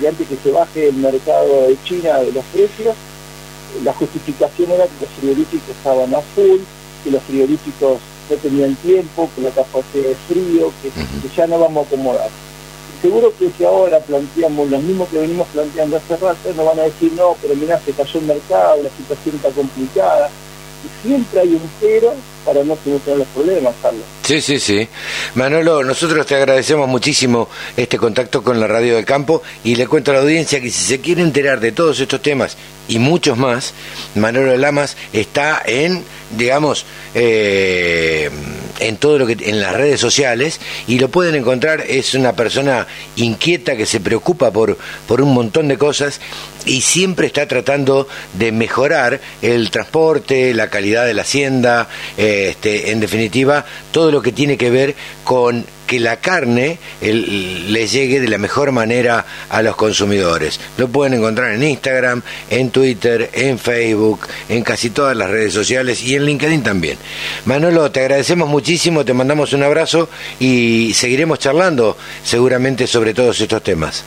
[0.00, 2.94] y antes que se baje el mercado de China de los precios,
[3.82, 6.60] la justificación era que los frigoríficos estaban a full,
[7.02, 7.98] que los frigoríficos
[8.30, 12.30] no tenían tiempo, que la capacidad de frío, que, que ya no vamos a acomodar.
[12.30, 16.78] Y seguro que si ahora planteamos los mismos que venimos planteando hace rato, nos van
[16.78, 20.30] a decir, no, pero mirá, se cayó el mercado, la situación está complicada.
[21.02, 22.14] Siempre hay un pero
[22.44, 24.02] para no solucionar los problemas, Carlos.
[24.24, 24.88] Sí, sí, sí.
[25.34, 30.10] Manolo, nosotros te agradecemos muchísimo este contacto con la Radio del Campo y le cuento
[30.10, 32.56] a la audiencia que si se quiere enterar de todos estos temas
[32.88, 33.74] y muchos más,
[34.14, 36.04] Manolo Lamas está en,
[36.36, 38.30] digamos, eh,
[38.88, 41.84] en todo lo que en las redes sociales y lo pueden encontrar.
[41.88, 46.20] Es una persona inquieta que se preocupa por por un montón de cosas
[46.64, 52.90] y siempre está tratando de mejorar el transporte, la calidad de la hacienda, eh, este,
[52.90, 58.18] en definitiva, todo lo que tiene que ver con que la carne el- le llegue
[58.18, 60.58] de la mejor manera a los consumidores.
[60.78, 66.02] Lo pueden encontrar en Instagram, en Twitter, en Facebook, en casi todas las redes sociales
[66.02, 66.96] y en LinkedIn también.
[67.44, 70.08] Manolo, te agradecemos muchísimo, te mandamos un abrazo
[70.40, 74.02] y seguiremos charlando seguramente sobre todos estos temas.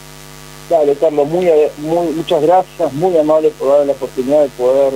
[0.67, 1.45] Dale, Carlos, muy,
[2.15, 4.93] muchas gracias, muy amable por darme la oportunidad de poder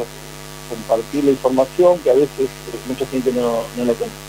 [0.70, 4.29] compartir la información que a veces eh, mucha gente no, no lo conoce.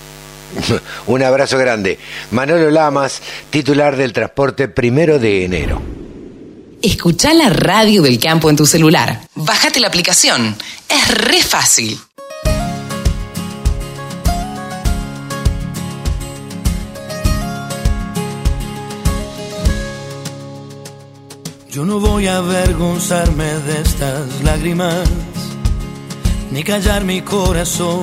[1.06, 1.98] Un abrazo grande.
[2.30, 5.82] Manolo Lamas, titular del transporte primero de enero.
[6.82, 9.20] Escucha la radio del campo en tu celular.
[9.34, 10.56] Bájate la aplicación.
[10.88, 12.00] Es re fácil.
[21.70, 25.08] Yo no voy a avergonzarme de estas lágrimas,
[26.50, 28.02] ni callar mi corazón,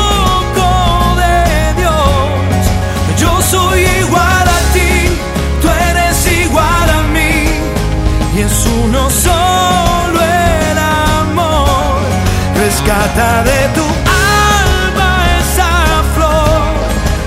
[12.91, 16.61] rescata de tu alma esa flor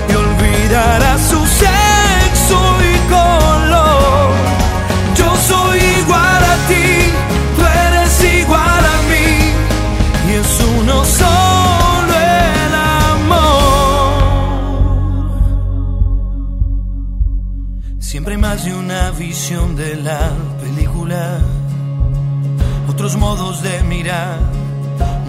[0.09, 4.31] y olvidará su sexo y color.
[5.15, 6.87] Yo soy igual a ti,
[7.55, 9.29] tú eres igual a mí
[10.27, 12.73] y es uno solo el
[13.13, 14.05] amor.
[17.99, 21.39] Siempre más de una visión de la película,
[22.87, 24.44] otros modos de mirar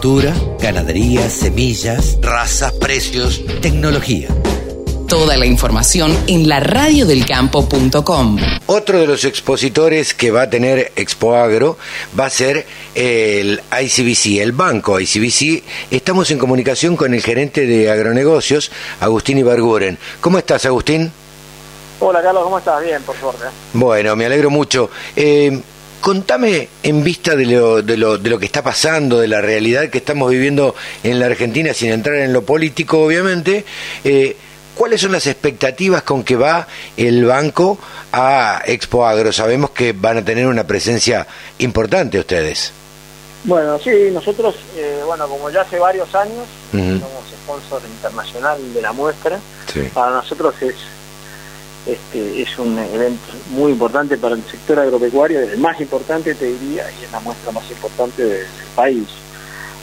[0.00, 4.28] Agricultura, ganadería, semillas, razas, precios, tecnología.
[5.06, 8.38] Toda la información en la radiodelcampo.com.
[8.64, 11.76] Otro de los expositores que va a tener Expo Agro
[12.18, 15.62] va a ser el ICBC, el banco ICBC.
[15.90, 19.98] Estamos en comunicación con el gerente de agronegocios, Agustín Ibarguren.
[20.22, 21.12] ¿Cómo estás, Agustín?
[21.98, 22.82] Hola Carlos, ¿cómo estás?
[22.82, 23.44] Bien, por suerte.
[23.74, 24.88] Bueno, me alegro mucho.
[25.14, 25.60] Eh,
[26.00, 29.88] contame en vista de lo, de, lo, de lo que está pasando, de la realidad
[29.90, 33.64] que estamos viviendo en la Argentina, sin entrar en lo político, obviamente,
[34.04, 34.36] eh,
[34.74, 37.78] ¿cuáles son las expectativas con que va el banco
[38.12, 39.32] a Expo Agro?
[39.32, 41.26] Sabemos que van a tener una presencia
[41.58, 42.72] importante ustedes.
[43.44, 48.92] Bueno, sí, nosotros, eh, bueno, como ya hace varios años, somos sponsor internacional de la
[48.92, 49.38] muestra,
[49.72, 49.80] Sí.
[49.94, 50.74] para nosotros es
[51.86, 56.90] este es un evento muy importante para el sector agropecuario, el más importante te diría,
[56.90, 59.06] y es la muestra más importante del país.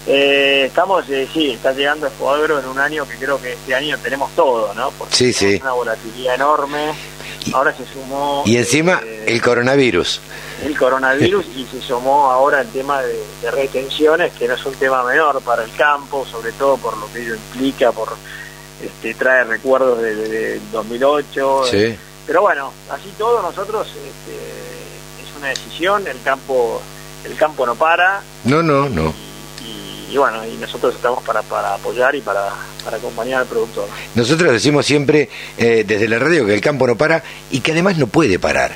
[0.10, 3.76] Eh, estamos, eh, sí, está llegando Expo Agro en un año que creo que este
[3.76, 4.92] año tenemos todo, ¿no?
[4.92, 5.60] Porque Sí, sí.
[5.62, 6.94] una volatilidad enorme,
[7.54, 8.42] ahora se sumó...
[8.46, 10.22] Y encima eh, el coronavirus.
[10.64, 14.76] el coronavirus y se sumó ahora el tema de, de retenciones, que no es un
[14.76, 18.08] tema menor para el campo, sobre todo por lo que ello implica, por
[18.84, 21.62] este, trae recuerdos de, de- de 2008.
[21.70, 21.78] Sí.
[21.78, 24.36] eh, Pero bueno, así todo nosotros este,
[25.24, 26.82] es una decisión, el campo
[27.26, 29.14] el campo no para No, no, no.
[29.66, 32.50] y, y bueno, y nosotros estamos para, para apoyar y para,
[32.86, 33.88] para acompañar al productor.
[34.16, 37.98] Nosotros decimos siempre eh, desde la radio que el campo no para y que además
[37.98, 38.72] no puede parar.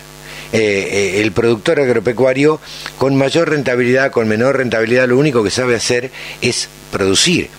[0.53, 0.57] Eh,
[1.17, 2.59] eh, el productor agropecuario
[2.97, 6.11] con mayor rentabilidad, con menor rentabilidad, lo único que sabe hacer
[6.41, 7.49] es producir.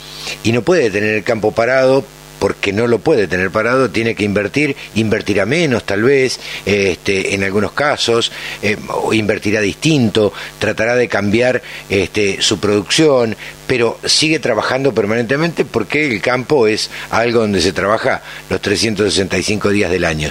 [0.44, 2.04] Y no puede tener el campo parado
[2.42, 7.44] porque no lo puede tener parado, tiene que invertir, invertirá menos tal vez, este, en
[7.44, 8.32] algunos casos,
[8.62, 8.76] eh,
[9.12, 13.36] invertirá distinto, tratará de cambiar este, su producción,
[13.68, 19.92] pero sigue trabajando permanentemente porque el campo es algo donde se trabaja los 365 días
[19.92, 20.28] del año.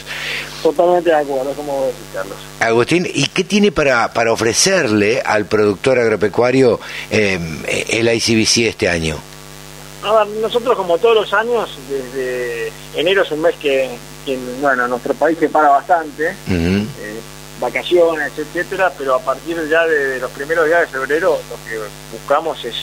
[0.62, 2.36] Totalmente de acuerdo, como decís, Carlos.
[2.60, 6.78] Agustín, ¿y qué tiene para, para ofrecerle al productor agropecuario
[7.10, 7.40] eh,
[7.88, 9.32] el ICBC este año?
[10.04, 13.90] A ver, nosotros como todos los años, desde enero es un mes que,
[14.26, 16.36] que, bueno, nuestro país se para bastante,
[17.00, 17.20] eh,
[17.60, 21.80] vacaciones, etcétera, pero a partir ya de, los primeros días de febrero lo que
[22.12, 22.74] buscamos es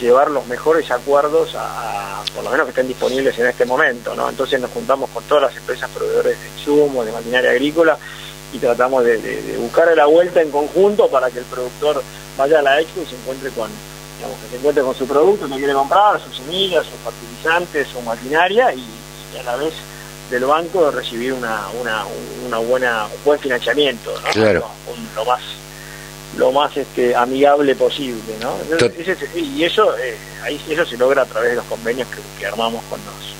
[0.00, 4.14] llevar los mejores acuerdos a, a- por lo menos que estén disponibles en este momento,
[4.16, 4.28] ¿no?
[4.28, 7.96] Entonces nos juntamos con todas las empresas proveedores de insumos, de maquinaria agrícola
[8.52, 12.02] y tratamos de, de- de buscar la vuelta en conjunto para que el productor
[12.36, 13.68] vaya a la expo y se encuentre con
[14.18, 18.02] digamos, que se encuentre con su producto que quiere comprar, sus semillas, sus fertilizantes, su
[18.02, 18.84] maquinaria y,
[19.34, 19.72] y a la vez
[20.30, 22.04] del banco recibir una, una,
[22.46, 24.28] una buena, un buen financiamiento, ¿no?
[24.32, 24.66] Claro.
[25.14, 25.40] Lo, más
[26.36, 28.54] lo más este amigable posible, ¿no?
[28.70, 32.46] Entonces, y eso eh, ahí eso se logra a través de los convenios que, que
[32.46, 33.37] armamos con los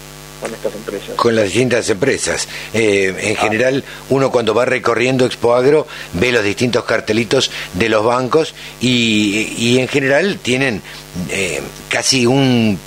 [1.17, 2.49] con las distintas empresas.
[2.75, 8.05] Eh, en general, uno cuando va recorriendo Expo Agro ve los distintos cartelitos de los
[8.05, 10.83] bancos y, y en general tienen
[11.31, 12.79] eh, casi un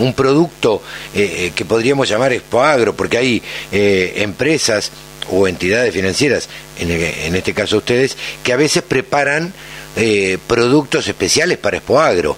[0.00, 0.82] un producto
[1.14, 3.42] eh, que podríamos llamar Expo Agro, porque hay
[3.72, 4.90] eh, empresas
[5.30, 6.48] o entidades financieras,
[6.78, 9.52] en, en, este caso ustedes, que a veces preparan
[9.96, 12.36] eh, productos especiales para Expo Agro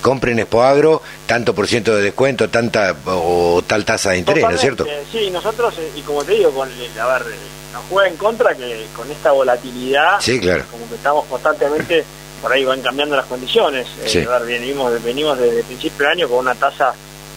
[0.00, 4.60] compren Expoagro, tanto por ciento de descuento, tanta o tal tasa de interés, ¿no es
[4.60, 4.86] cierto?
[5.12, 7.22] Sí, nosotros, eh, y como te digo, con, a ver,
[7.72, 10.64] nos juega en contra que con esta volatilidad, sí, claro.
[10.70, 12.04] como que estamos constantemente,
[12.42, 13.86] por ahí van cambiando las condiciones.
[14.02, 14.18] Eh, Sí.
[14.26, 16.94] a ver, venimos, venimos desde el principio del año con una tasa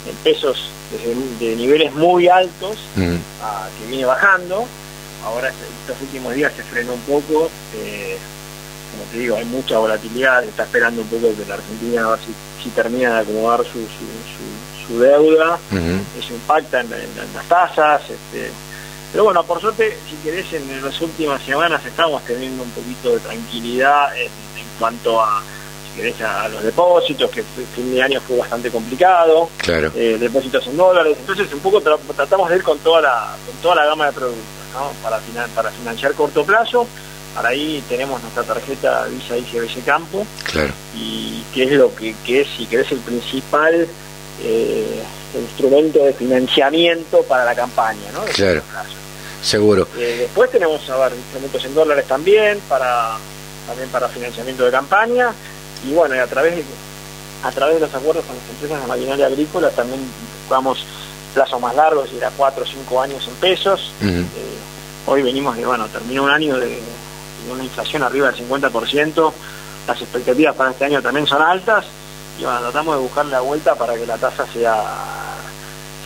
[0.08, 4.64] en pesos de, de niveles muy altos, Mm, a- que viene bajando.
[5.24, 7.50] Ahora estos últimos días se frenó un poco.
[7.76, 8.16] eh,
[9.14, 10.42] te digo, hay mucha volatilidad.
[10.42, 13.60] Se está esperando un poco que la Argentina a ver si, si termina de acomodar
[13.64, 15.58] su, su, su- su deuda.
[16.18, 18.02] Eso impacta en, en- en las tasas.
[18.02, 18.50] Este,
[19.12, 23.20] pero bueno, por suerte, si querés, en las últimas semanas estamos teniendo un poquito de
[23.20, 25.40] tranquilidad en, en cuanto a,
[25.88, 27.46] si querés, a los depósitos, que el
[27.76, 29.92] fin de año fue bastante complicado Claro.
[29.94, 31.16] eh, depósitos en dólares.
[31.20, 34.12] Entonces, un poco tra- tratamos de ir con toda la, con toda la gama de
[34.12, 34.44] productos,
[34.74, 34.90] ¿no?
[35.02, 36.86] Para, finan- para financiar corto plazo.
[37.34, 40.72] Para ahí tenemos nuestra tarjeta Visa ICBC Campo, Claro.
[40.96, 43.86] y que es lo que, que es, si querés, el principal
[44.42, 45.02] eh,
[45.34, 48.24] instrumento de financiamiento para la campaña, ¿no?
[48.24, 48.62] De Claro.
[49.42, 49.86] Seguro.
[49.98, 53.16] Eh, después tenemos a ver, instrumentos en dólares también para
[53.66, 55.32] también para financiamiento de campaña
[55.88, 56.64] y bueno y a través de,
[57.42, 60.00] a través de los acuerdos con las empresas de maquinaria agrícola también
[60.42, 60.84] buscamos
[61.34, 63.92] plazos más largos y era cuatro o cinco años en pesos.
[64.02, 64.24] Eh,
[65.06, 66.78] hoy venimos de bueno terminó un año de
[67.50, 69.32] una inflación arriba del 50%
[69.86, 71.84] las expectativas para este año también son altas
[72.38, 74.82] y bueno tratamos de buscar la vuelta para que la tasa sea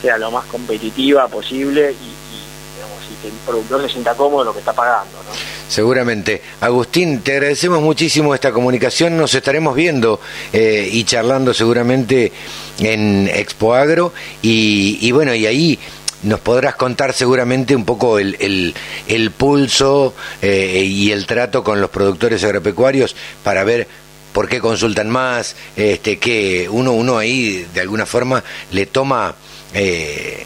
[0.02, 4.52] sea lo más competitiva posible y, digamos, y que el productor se sienta cómodo lo
[4.52, 5.10] que está pagando.
[5.26, 5.30] ¿no?
[5.68, 6.40] Seguramente.
[6.60, 9.16] Agustín, te agradecemos muchísimo esta comunicación.
[9.16, 10.20] Nos estaremos viendo
[10.52, 12.32] eh, y charlando seguramente
[12.78, 14.12] en Expo Agro.
[14.40, 15.78] Y bueno, y ahí
[16.22, 18.74] nos podrás contar seguramente un poco el, el,
[19.06, 23.14] el pulso eh, y el trato con los productores agropecuarios
[23.44, 23.86] para ver
[24.32, 28.42] por qué consultan más, este, que uno, uno ahí de alguna forma
[28.72, 29.34] le toma...
[29.74, 30.44] eh,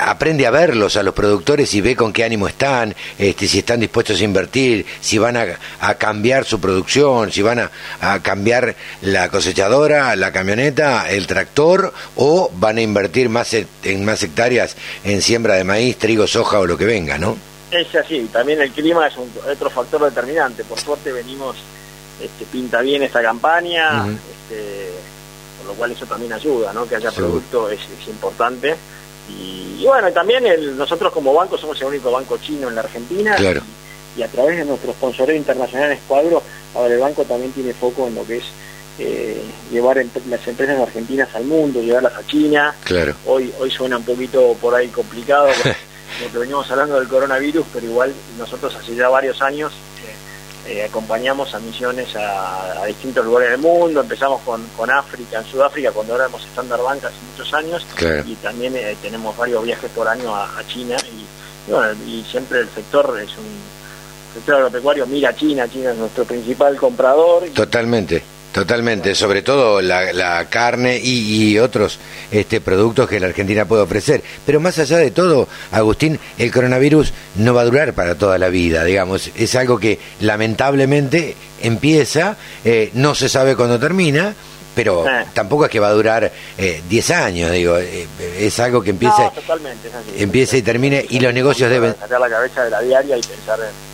[0.00, 3.80] aprende a verlos a los productores y ve con qué ánimo están, este, si están
[3.80, 5.46] dispuestos a invertir, si van a,
[5.80, 7.70] a cambiar su producción, si van a,
[8.00, 14.04] a cambiar la cosechadora, la camioneta, el tractor o van a invertir más en, en
[14.04, 17.36] más hectáreas en siembra de maíz, trigo, soja o lo que venga, ¿no?
[17.70, 20.62] Es así, también el clima es un, otro factor determinante.
[20.64, 21.56] Por suerte venimos,
[22.22, 24.10] este, pinta bien esta campaña, Ujú.
[24.10, 24.90] este,
[25.58, 26.86] por lo cual eso también ayuda, ¿no?
[26.88, 27.32] que haya Seguro.
[27.40, 28.76] producto es, es importante.
[29.30, 32.82] Y, y bueno, también el- nosotros como banco somos el único banco chino en la
[32.82, 33.34] Argentina.
[33.36, 33.62] Claro.
[34.16, 36.42] Y, y a través de nuestro sponsoreo internacional Escuadro,
[36.74, 38.44] ahora el banco también tiene foco en lo que es
[38.98, 42.74] eh, llevar em- las empresas argentinas al mundo, llevarlas a China.
[42.84, 43.14] Claro.
[43.26, 45.48] Hoy, hoy suena un poquito por ahí complicado,
[46.22, 49.72] porque venimos hablando del coronavirus, pero igual nosotros hace ya varios años
[50.66, 55.44] eh, acompañamos a misiones a, a distintos lugares del mundo, empezamos con, con África, en
[55.46, 58.22] Sudáfrica, cuando éramos Standard Bank hace muchos años, Claro.
[58.26, 62.22] y también eh, tenemos varios viajes por año a, a China, y, y bueno, y
[62.30, 63.44] siempre el sector es un
[64.34, 68.22] el sector agropecuario mira a China, China es nuestro principal comprador, y- Totalmente,
[68.54, 71.98] totalmente, sobre todo la, la carne y, y otros
[72.30, 74.22] este, productos que la Argentina puede ofrecer.
[74.46, 78.48] Pero más allá de todo, Agustín, el coronavirus no va a durar para toda la
[78.48, 84.34] vida, digamos, es algo que lamentablemente empieza, eh, no se sabe cuándo termina.
[84.74, 85.24] Pero Eh.
[85.34, 88.08] tampoco es que va a durar eh, 10 años, digo, eh,
[88.40, 90.10] es algo que empieza, No, totalmente, es así.
[90.22, 93.60] empiece y termine y los negocios deben, sacar la cabeza de la diaria y pensar
[93.60, 93.93] en,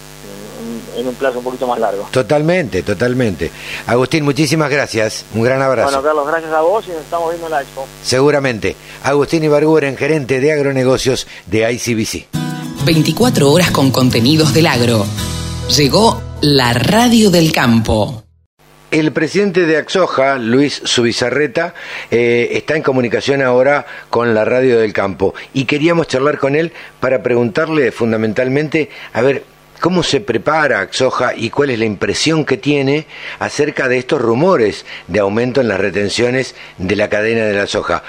[0.97, 2.09] en- un plazo un poquito más largo.
[2.11, 3.51] Totalmente, totalmente.
[3.87, 5.25] Agustín, muchísimas gracias.
[5.35, 5.89] Un gran abrazo.
[5.91, 7.87] Bueno, Carlos, gracias a vos y nos estamos viendo en la expo.
[8.03, 8.77] Seguramente.
[9.03, 12.27] Agustín Ibarguren, gerente de agronegocios de ICBC.
[12.85, 15.05] 24 horas con contenidos del agro.
[15.77, 18.25] Llegó la radio del campo.
[18.91, 21.75] El presidente de Axoja, Luis Subizarreta,
[22.11, 26.73] eh, está en comunicación ahora con la radio del campo y queríamos charlar con él
[26.99, 29.45] para preguntarle fundamentalmente, a ver,
[29.81, 33.07] ¿cómo se prepara Axoja y cuál es la impresión que tiene
[33.39, 38.03] acerca de estos rumores de aumento en las retenciones de la cadena de la soja?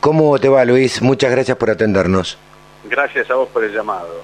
[0.00, 1.02] ¿Cómo te va, Luis?
[1.02, 2.38] Muchas gracias por atendernos.
[2.84, 4.22] Gracias a vos por el llamado.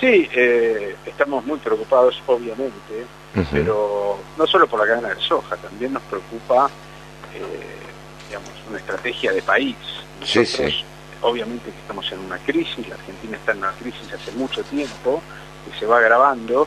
[0.00, 3.06] Sí, eh, estamos muy preocupados, obviamente,
[3.50, 6.70] pero no solo por la cadena de soja, también nos preocupa,
[7.34, 7.40] eh,
[8.28, 9.76] digamos, una estrategia de país.
[10.24, 10.84] Sí, sí.
[11.20, 15.20] obviamente que estamos en una crisis, la Argentina está en una crisis hace mucho tiempo,
[15.70, 16.66] que se va agravando,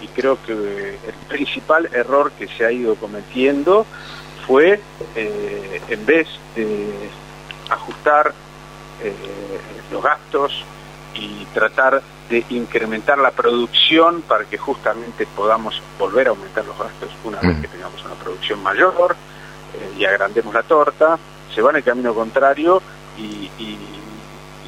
[0.00, 3.86] y creo que el principal error que se ha ido cometiendo
[4.46, 4.80] fue,
[5.14, 7.10] eh, en vez de
[7.70, 8.32] ajustar
[9.02, 9.14] eh,
[9.92, 10.64] los gastos
[11.14, 17.10] y tratar de incrementar la producción para que justamente podamos volver a aumentar los gastos
[17.24, 19.16] una vez que tengamos una producción mayor
[19.98, 21.18] y agrandemos la torta,
[21.54, 22.82] se va en el camino contrario
[23.18, 23.50] y,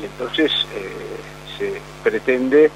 [0.02, 0.50] entonces
[1.58, 2.70] se pretende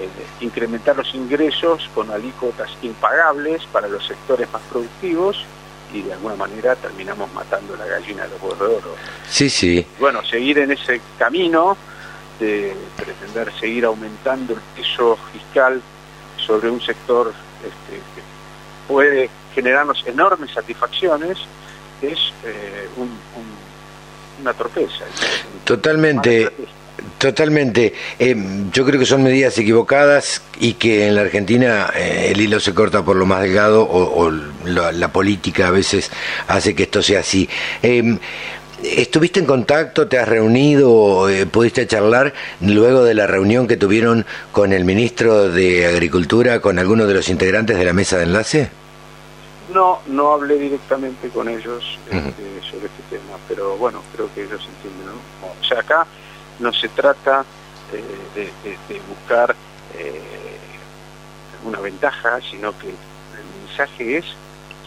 [0.00, 0.08] eh,
[0.40, 5.44] incrementar los ingresos con alícuotas impagables para los sectores más productivos
[5.92, 8.94] y de alguna manera terminamos matando la gallina de los huevos de oro.
[9.28, 9.86] Sí, sí.
[9.98, 11.76] Bueno, seguir en ese camino
[12.38, 15.82] de pretender seguir aumentando el peso fiscal
[16.36, 18.22] sobre un sector este, que
[18.86, 21.38] puede generarnos enormes satisfacciones
[22.00, 22.88] es eh,
[24.40, 25.04] una torpeza.
[25.64, 26.52] Totalmente.
[27.18, 27.94] Totalmente.
[28.18, 28.36] Eh,
[28.72, 32.74] yo creo que son medidas equivocadas y que en la Argentina eh, el hilo se
[32.74, 34.30] corta por lo más delgado o,
[34.64, 36.10] la, política a veces
[36.46, 37.48] hace que esto sea así.
[37.82, 38.18] Eh,
[38.84, 44.72] ¿Estuviste en contacto, te has reunido, pudiste charlar luego de la reunión que tuvieron con
[44.72, 48.70] el ministro de Agricultura, con alguno de los integrantes de la mesa de enlace?
[49.74, 54.64] No, no hablé directamente con ellos este, sobre este tema, pero bueno, creo que ellos
[54.76, 55.06] entienden.
[55.06, 55.48] ¿no?
[55.48, 56.06] O sea, acá
[56.58, 57.44] no se trata
[57.92, 58.50] eh,
[58.88, 59.54] de, buscar
[59.98, 60.20] eh,
[61.64, 64.24] una ventaja, sino que el mensaje es,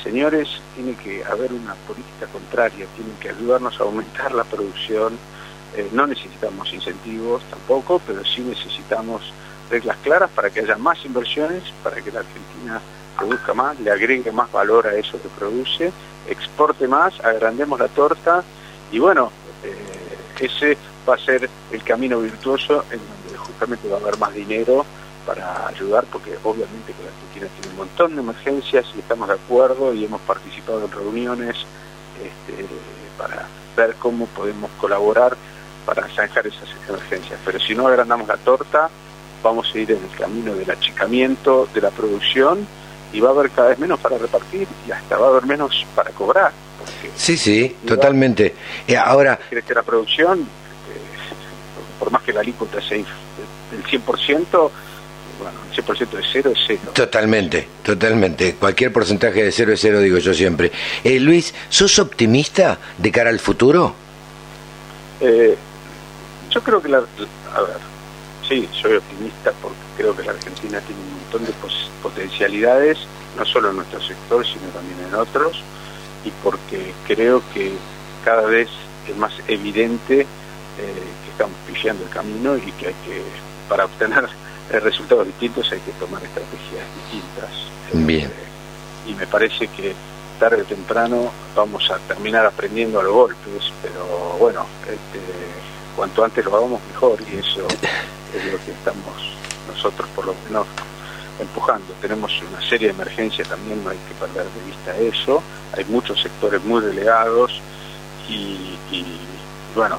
[0.03, 5.17] señores, tiene que haber una política contraria, tienen que ayudarnos a aumentar la producción,
[5.75, 9.33] eh, no necesitamos incentivos tampoco, pero sí necesitamos
[9.69, 12.81] reglas claras para que haya más inversiones, para que la Argentina
[13.17, 15.91] produzca más, le agregue más valor a eso que produce,
[16.27, 18.43] exporte más, agrandemos la torta.
[18.91, 19.31] Y bueno,
[20.39, 24.85] ese va a ser el camino virtuoso en donde justamente va a haber más dinero
[25.25, 29.35] para ayudar, porque obviamente que la Argentina tiene un montón de emergencias y estamos de
[29.35, 31.55] acuerdo y hemos participado en reuniones
[32.17, 32.65] este,
[33.17, 35.35] para ver cómo podemos colaborar
[35.85, 37.39] para zanjar esas emergencias.
[37.45, 38.89] Pero si no agrandamos la torta,
[39.43, 42.67] vamos a ir en el camino del achicamiento de la producción
[43.13, 45.85] y va a haber cada vez menos para repartir y hasta va a haber menos
[45.95, 46.51] para cobrar.
[47.15, 48.55] Sí, sí, totalmente.
[48.87, 49.39] Eh, ahora...
[49.49, 50.47] ¿Quieres que la producción
[52.01, 54.71] por más que la alícuota sea del 100%,
[55.39, 56.91] bueno, el 100% de cero es cero.
[56.95, 58.55] Totalmente, totalmente.
[58.55, 60.71] Cualquier porcentaje de cero es cero, digo yo siempre.
[61.03, 63.93] Eh, Luis, ¿sos optimista de cara al futuro?
[65.19, 65.55] Eh,
[66.49, 66.97] yo creo que la...
[66.97, 67.77] A ver,
[68.49, 71.53] sí, soy optimista porque creo que la Argentina tiene un montón de
[72.01, 72.97] potencialidades,
[73.37, 75.61] no solo en nuestro sector, sino también en otros,
[76.25, 77.71] y porque creo que
[78.25, 78.69] cada vez
[79.07, 83.23] es más evidente eh, que estamos pillando el camino y que hay que,
[83.69, 84.27] para obtener
[84.69, 88.05] resultados distintos hay que tomar estrategias distintas.
[88.05, 88.27] Bien.
[88.27, 89.93] Eh, y me parece que
[90.39, 95.19] tarde o temprano vamos a terminar aprendiendo a los golpes, pero bueno, este,
[95.95, 97.67] cuanto antes lo hagamos mejor y eso
[98.33, 99.35] es lo que estamos
[99.67, 100.67] nosotros por lo menos
[101.39, 101.93] empujando.
[102.01, 105.43] Tenemos una serie de emergencias también, no hay que perder de vista eso.
[105.75, 107.59] Hay muchos sectores muy relegados
[108.29, 108.77] y
[109.75, 109.97] bueno,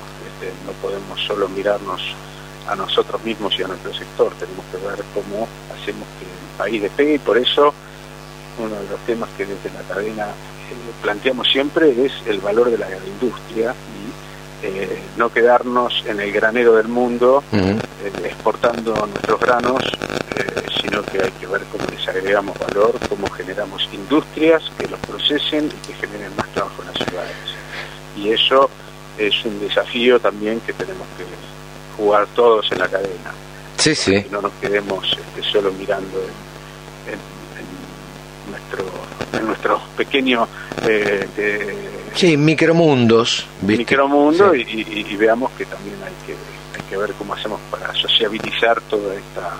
[0.66, 2.00] no podemos solo mirarnos
[2.68, 6.82] a nosotros mismos y a nuestro sector, tenemos que ver cómo hacemos que el país
[6.82, 7.74] despegue y por eso
[8.58, 12.78] uno de los temas que desde la cadena eh, planteamos siempre es el valor de
[12.78, 17.76] la agroindustria y eh, no quedarnos en el granero del mundo eh,
[18.24, 19.82] exportando nuestros granos,
[20.80, 25.66] sino que hay que ver cómo les agregamos valor, cómo generamos industrias que los procesen
[25.66, 27.36] y que generen más trabajo en las ciudades.
[28.16, 28.70] Y eso
[29.18, 31.24] es un desafío también que tenemos que
[31.96, 33.32] jugar todos en la cadena.
[33.76, 34.24] Sí, sí.
[34.30, 36.18] no nos quedemos este, solo mirando
[37.08, 38.84] en, nuestro
[39.32, 40.48] en nuestros pequeños
[40.86, 41.26] eh,
[42.14, 47.92] sí, micromundos micromundo y, veamos que también hay que hay que ver cómo hacemos para
[47.94, 49.50] sociabilizar toda esta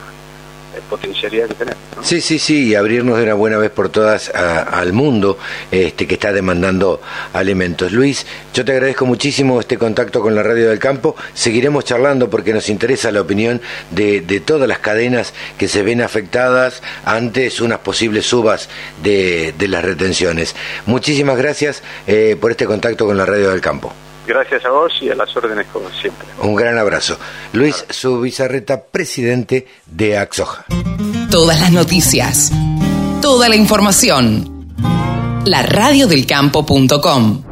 [0.89, 1.83] potencialidad que tenemos.
[2.03, 5.39] Sí, sí, sí, y abrirnos de una buena vez por todas al mundo
[5.70, 7.01] este, que está demandando
[7.33, 7.93] alimentos.
[7.93, 11.14] Luis, yo te agradezco muchísimo este contacto con la Radio del Campo.
[11.35, 13.61] Seguiremos charlando porque nos interesa la opinión
[13.91, 18.68] de, de todas las cadenas que se ven afectadas antes unas posibles subas
[19.03, 20.55] de, de las retenciones.
[20.87, 23.93] Muchísimas gracias eh, por este contacto con la Radio del Campo.
[24.27, 26.27] Gracias a vos y a las órdenes como siempre.
[26.41, 27.18] Un gran abrazo.
[27.53, 30.64] Luis Subizarreta, presidente de Axoja.
[31.31, 32.53] Todas las noticias,
[33.20, 34.66] toda la información.
[35.45, 37.51] La radiodelcampo.com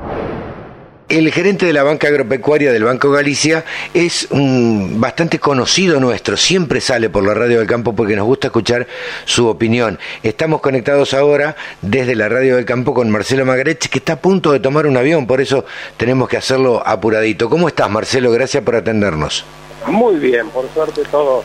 [1.11, 6.81] el gerente de la banca agropecuaria del Banco Galicia es un, bastante conocido nuestro, siempre
[6.81, 8.87] sale por la radio del campo porque nos gusta escuchar
[9.25, 9.99] su opinión.
[10.23, 14.53] Estamos conectados ahora desde la radio del campo con Marcelo Magrech, que está a punto
[14.53, 15.65] de tomar un avión, por eso
[15.97, 17.51] tenemos que hacerlo apuradito.
[17.51, 18.31] ¿Cómo estás, Marcelo?
[18.31, 19.45] Gracias por atendernos.
[19.89, 21.43] Muy bien, por suerte todo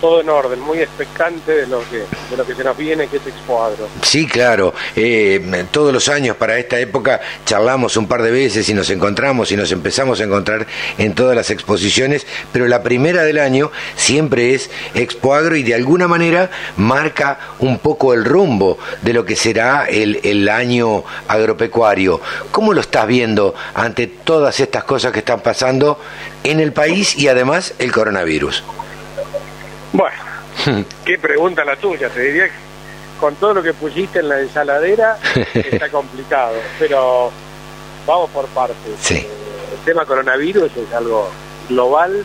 [0.00, 3.16] todo en orden, muy expectante de lo que de lo que se nos viene, que
[3.16, 3.88] es Expo Agro.
[4.02, 4.74] Sí, claro.
[4.96, 9.50] Eh, todos los años para esta época charlamos un par de veces y nos encontramos
[9.52, 10.66] y nos empezamos a encontrar
[10.98, 15.74] en todas las exposiciones, pero la primera del año siempre es Expo Agro y de
[15.74, 22.20] alguna manera marca un poco el rumbo de lo que será el, el año agropecuario.
[22.50, 25.98] ¿Cómo lo estás viendo ante todas estas cosas que están pasando
[26.42, 28.62] en el país y además el coronavirus?
[29.94, 30.16] Bueno,
[31.04, 32.08] qué pregunta la tuya.
[32.10, 32.54] Te diría que
[33.20, 35.18] con todo lo que pusiste en la ensaladera
[35.54, 37.30] está complicado, pero
[38.04, 38.76] vamos por partes.
[39.00, 39.24] Sí.
[39.72, 41.30] El tema coronavirus es algo
[41.68, 42.24] global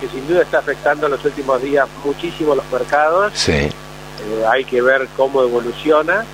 [0.00, 3.32] que sin duda está afectando en los últimos días muchísimo los mercados.
[3.34, 3.52] Sí.
[3.52, 3.72] Eh,
[4.50, 6.24] hay que ver cómo evoluciona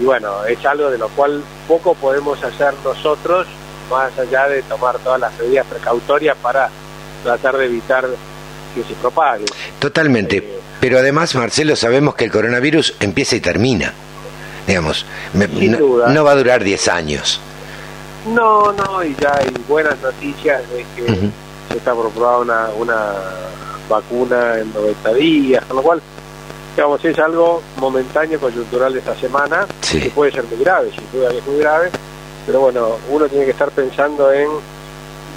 [0.00, 3.46] y bueno, es algo de lo cual poco podemos hacer nosotros
[3.88, 6.68] más allá de tomar todas las medidas precautorias para
[7.22, 8.08] tratar de evitar
[8.82, 9.44] que se propague.
[9.78, 10.36] Totalmente.
[10.38, 13.92] Eh, Pero además, Marcelo, sabemos que el coronavirus empieza y termina.
[14.66, 17.40] Digamos, me- no, no va a durar 10 años.
[18.34, 21.12] No, no, y ya hay buenas noticias de que
[21.70, 23.12] se está probar una, una
[23.88, 26.02] vacuna en 90 días, con lo cual,
[26.76, 30.00] digamos, es algo momentáneo, coyuntural de esta semana, Sí.
[30.00, 31.90] que puede ser muy grave, sin duda que es muy grave,
[32.46, 34.48] pero bueno, uno tiene que estar pensando en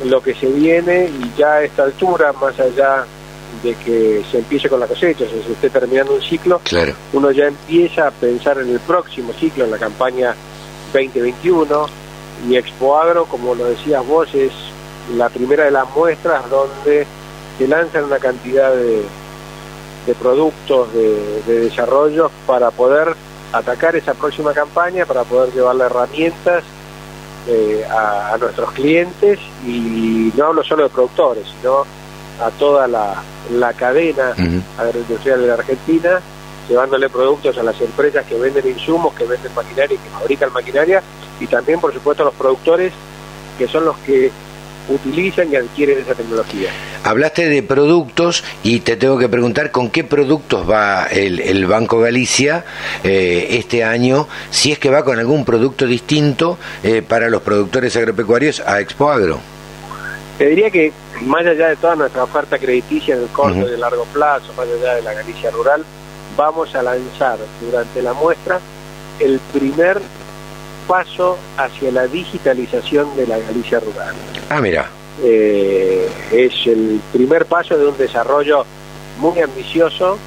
[0.06, 3.06] lo que se viene y ya a esta altura, más allá
[3.64, 6.94] de que se empiece con la cosecha, o sea, se esté terminando un ciclo, Claro.
[7.14, 10.36] uno ya empieza a pensar en el próximo ciclo, en la campaña
[10.94, 11.86] 2021,
[12.50, 14.52] y Expo Agro, como lo decías vos, es
[15.16, 17.06] la primera de las muestras donde
[17.58, 19.04] se lanzan una cantidad de,
[20.08, 23.16] de productos, de, de desarrollos para poder
[23.54, 26.64] atacar esa próxima campaña, para poder llevarle herramientas
[27.48, 31.84] eh, a, a nuestros clientes y no hablo solo de productores, sino
[32.42, 33.22] a toda la,
[33.54, 34.62] la cadena Ujú.
[34.78, 36.20] agroindustrial de la Argentina,
[36.68, 41.02] llevándole productos a las empresas que venden insumos, que venden maquinaria y que fabrican maquinaria,
[41.40, 42.94] y también, por supuesto, a los productores
[43.58, 44.32] que son los que
[44.90, 46.70] utilizan y adquieren esa tecnología.
[47.04, 52.00] Hablaste de productos y te tengo que preguntar con qué productos va el, el Banco
[52.00, 52.66] Galicia
[53.04, 57.96] eh, este año, si es que va con algún producto distinto eh, para los productores
[57.96, 59.40] agropecuarios a Expo Agro.
[60.38, 60.92] Te diría que
[61.22, 64.68] más allá de toda nuestra oferta crediticia en el corto y el largo plazo, más
[64.68, 65.84] allá de la Galicia rural,
[66.36, 68.60] vamos a lanzar durante la muestra
[69.20, 70.02] el primer
[70.88, 74.16] paso hacia la digitalización de la Galicia rural.
[74.50, 74.90] Ah, mira.
[75.24, 78.66] Eh, es el primer paso de un desarrollo
[79.20, 80.18] muy ambicioso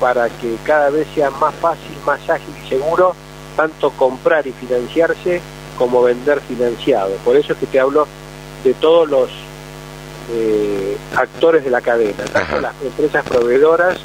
[0.00, 3.14] para que cada vez sea más fácil, más ágil y seguro
[3.56, 5.40] tanto comprar y financiarse
[5.78, 7.10] como vender financiado.
[7.24, 8.06] Por eso es que te hablo
[8.64, 9.30] de todos los
[10.32, 12.24] eh, actores de la cadena.
[12.32, 13.98] Tanto las empresas proveedoras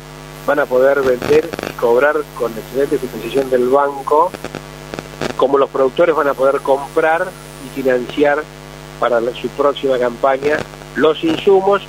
[0.45, 4.31] van a poder vender y cobrar con excelente financiación del banco,
[5.37, 7.27] como los productores van a poder comprar
[7.65, 8.43] y financiar
[8.99, 10.57] para la- su próxima campaña
[10.95, 11.81] los insumos,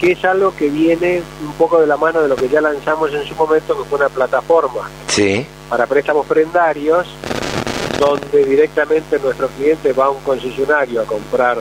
[0.00, 3.12] que es algo que viene un poco de la mano de lo que ya lanzamos
[3.14, 5.46] en su momento, que fue una plataforma Sí.
[5.70, 7.06] para préstamos prendarios,
[7.98, 11.58] donde directamente nuestro cliente va a un concesionario a comprar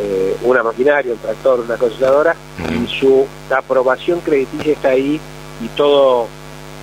[0.00, 2.34] eh, una maquinaria, un tractor, una cosechadora,
[2.70, 5.20] y su aprobación crediticia está ahí
[5.62, 6.26] y toda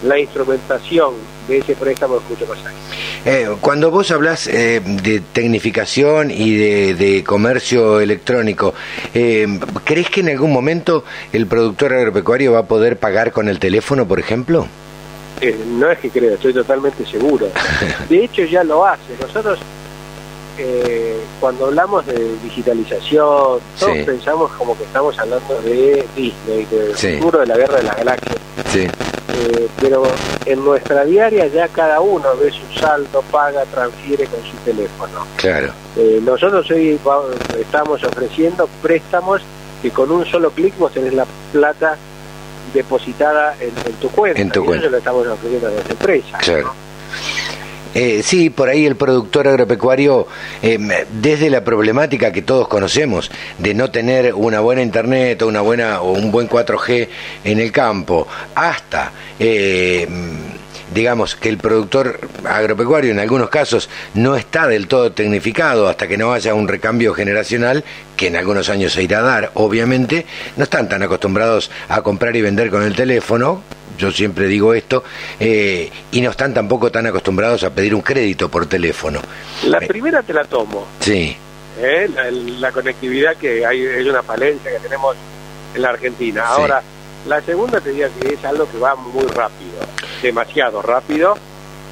[0.03, 1.13] la instrumentación
[1.47, 2.77] de ese préstamo es mucho más ágil.
[3.25, 8.73] Eh, cuando vos hablas eh, de tecnificación y de, de comercio electrónico,
[9.13, 9.47] eh,
[9.83, 11.03] ¿crees que en algún momento
[11.33, 14.67] el productor agropecuario va a poder pagar con el teléfono, por ejemplo?
[15.41, 17.47] Eh, no es que creo, estoy totalmente seguro.
[18.09, 19.15] De hecho ya lo hace.
[19.19, 19.59] Nosotros
[20.57, 23.23] eh, cuando hablamos de digitalización,
[23.79, 24.03] todos Sí.
[24.05, 27.17] pensamos como que estamos hablando de Disney, del Sí.
[27.17, 28.37] futuro de la guerra de las galaxias.
[28.71, 28.87] Sí.
[29.37, 30.03] Eh, pero
[30.45, 35.25] en nuestra diaria ya cada uno ve su saldo, paga, transfiere con su teléfono.
[35.37, 35.73] Claro.
[35.97, 36.97] Eh, nosotros hoy
[37.59, 39.41] estamos ofreciendo préstamos
[39.81, 41.97] que con un solo clic vos tenés la plata
[42.73, 44.41] depositada en, en tu cuenta.
[44.41, 44.85] En tu Y cuenta.
[44.85, 46.41] Eso lo estamos ofreciendo a las empresas.
[46.41, 46.73] Claro.
[47.95, 50.27] Eh, sí, por ahí el productor agropecuario,
[50.61, 50.77] eh,
[51.21, 56.01] desde la problemática que todos conocemos de no tener una buena internet o una buena
[56.01, 57.07] o un buen 4G
[57.45, 60.07] en el campo, hasta eh,
[60.93, 66.17] digamos, que el productor agropecuario en algunos casos no está del todo tecnificado hasta que
[66.17, 67.83] no haya un recambio generacional,
[68.15, 70.25] que en algunos años se irá a dar, obviamente,
[70.57, 73.61] no están tan acostumbrados a comprar y vender con el teléfono,
[73.97, 75.03] yo siempre digo esto,
[75.39, 79.19] eh, y no están tampoco tan acostumbrados a pedir un crédito por teléfono.
[79.65, 80.85] La primera te la tomo.
[80.99, 81.35] Sí.
[81.79, 82.09] ¿eh?
[82.13, 85.15] La, la conectividad que hay, es una falencia que tenemos
[85.73, 86.45] en la Argentina.
[86.45, 86.81] Ahora,
[87.27, 89.71] la segunda te diría que es algo que va muy rápido,
[90.21, 91.35] demasiado rápido,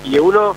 [0.05, 0.55] y a uno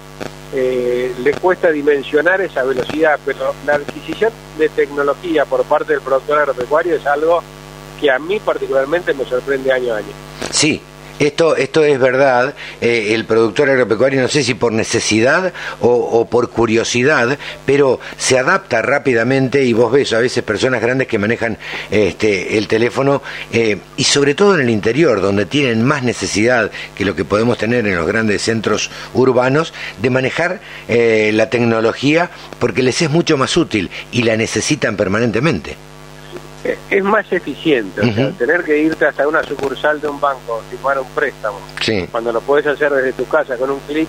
[0.55, 6.41] eh, le cuesta dimensionar esa velocidad, pero la adquisición de tecnología por parte del productor
[6.41, 7.43] agropecuario es algo
[8.01, 10.13] que a mí particularmente me sorprende año a año.
[10.51, 10.81] Sí,
[11.19, 16.27] esto, esto es verdad, eh, el productor agropecuario no sé si por necesidad o, o,
[16.27, 21.59] por curiosidad, pero se adapta rápidamente y vos ves a veces personas grandes que manejan
[21.91, 27.05] este, el teléfono eh, y sobre todo en el interior, donde tienen más necesidad que
[27.05, 32.83] lo que podemos tener en los grandes centros urbanos, de manejar eh, la tecnología porque
[32.83, 35.77] les es mucho más útil y la necesitan permanentemente
[36.91, 38.01] es más eficiente.
[38.01, 42.07] o sea, tener que irte hasta una sucursal de un banco, firmar un préstamo, sí.
[42.11, 44.09] cuando lo puedes hacer desde tu casa con un clic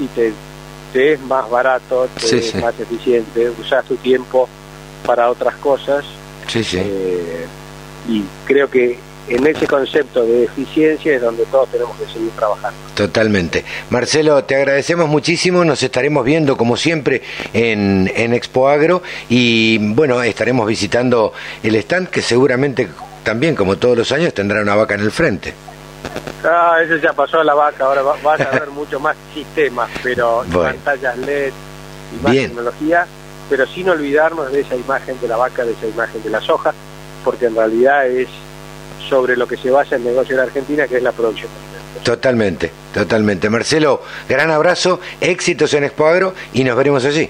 [0.00, 0.32] y te,
[0.92, 2.58] te, es más barato, te Sí, es sí.
[2.58, 4.48] más eficiente, usas tu tiempo
[5.06, 6.04] para otras cosas.
[6.54, 7.46] Eh,
[8.08, 8.98] y creo que
[9.30, 12.76] en ese concepto de eficiencia es donde todos tenemos que seguir trabajando.
[12.94, 13.64] Totalmente.
[13.90, 15.64] Marcelo, te agradecemos muchísimo.
[15.64, 17.22] Nos estaremos viendo, como siempre,
[17.54, 19.02] en, en Expo Agro.
[19.28, 22.88] Y bueno, estaremos visitando el stand que seguramente
[23.24, 25.54] también, como todos los años, tendrá una vaca en el frente.
[26.44, 29.90] Ah, eso ya pasó a la vaca, ahora va- vas a ver mucho más sistemas,
[30.02, 30.62] pero Bueno.
[30.72, 31.52] pantallas LED
[32.18, 32.46] y más Bien.
[32.48, 33.06] tecnología,
[33.50, 36.72] pero sin olvidarnos de esa imagen de la vaca, de esa imagen de la soja,
[37.24, 38.28] porque en realidad es
[39.08, 41.50] sobre lo que se basa el negocio de la Argentina, que es la producción.
[42.02, 43.50] Totalmente, totalmente.
[43.50, 47.28] Marcelo, gran abrazo, éxitos en Expo Agro y nos veremos allí.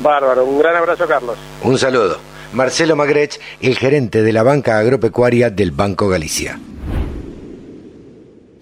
[0.00, 1.36] Bárbaro, un gran abrazo, Carlos.
[1.62, 2.18] Un saludo.
[2.52, 6.58] Marcelo Magrech, el gerente de la banca agropecuaria del Banco Galicia.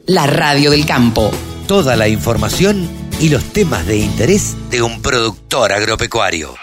[0.06, 1.30] La radio del campo.
[1.68, 2.88] Toda la información
[3.20, 6.54] y los temas de interés de un productor agropecuario.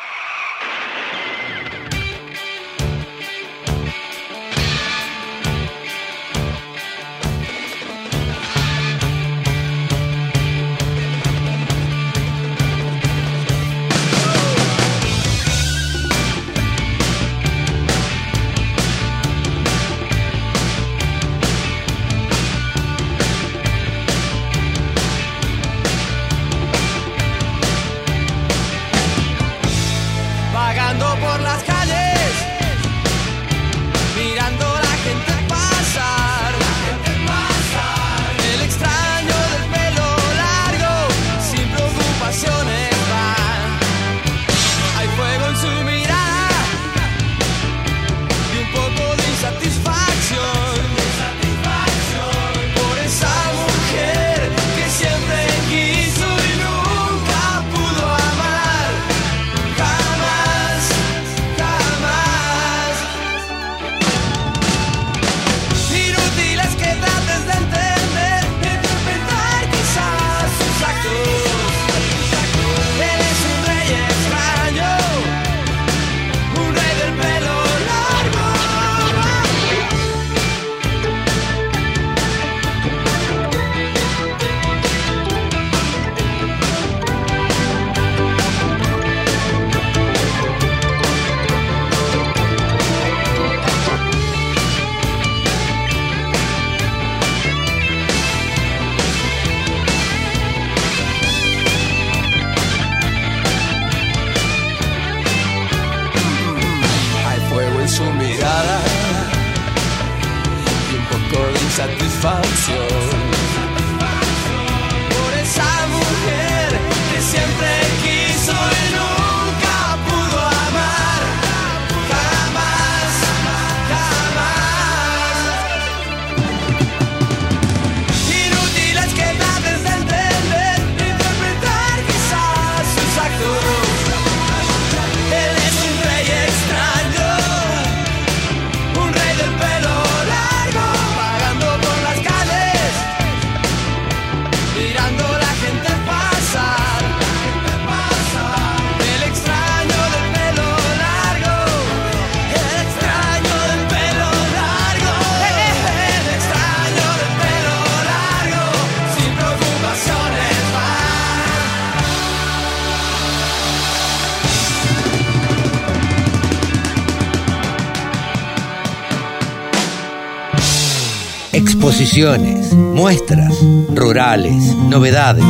[172.00, 173.54] Exposiciones, muestras,
[173.93, 174.54] rurales,
[174.88, 175.43] novedades.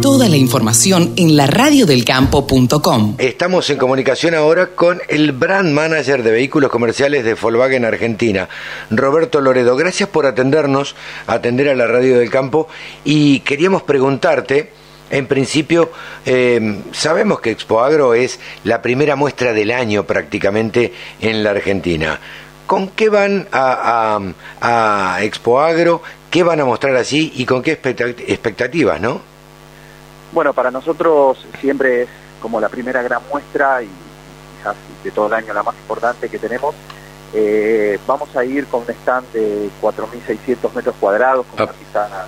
[0.00, 3.16] Toda la información en laradiodelcampo.com.
[3.18, 8.48] Estamos en comunicación ahora con el brand manager de vehículos comerciales de Volkswagen Argentina,
[8.92, 9.74] Roberto Loredo.
[9.74, 10.94] Gracias por atendernos,
[11.26, 12.68] atender a la Radio del Campo
[13.04, 14.70] y queríamos preguntarte,
[15.10, 15.90] en principio,
[16.24, 22.20] eh, sabemos que Expo Agro es la primera muestra del año prácticamente en la Argentina.
[22.70, 24.20] ¿Con qué van a,
[24.60, 26.02] a, a Expo Agro?
[26.30, 29.20] ¿Qué van a mostrar así y con qué expectat- expectativas, no?
[30.30, 32.08] Bueno, para nosotros siempre es
[32.40, 33.88] como la primera gran muestra y
[34.56, 36.76] quizás de todo el año la más importante que tenemos.
[37.34, 42.26] Eh, vamos a ir con un stand de 4.600 metros cuadrados con una pista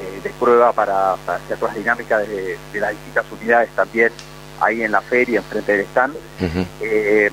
[0.00, 4.10] eh, de prueba para, para hacer las dinámicas de, de las distintas unidades también
[4.60, 6.16] ahí en la feria, enfrente del stand.
[6.80, 7.30] Eh,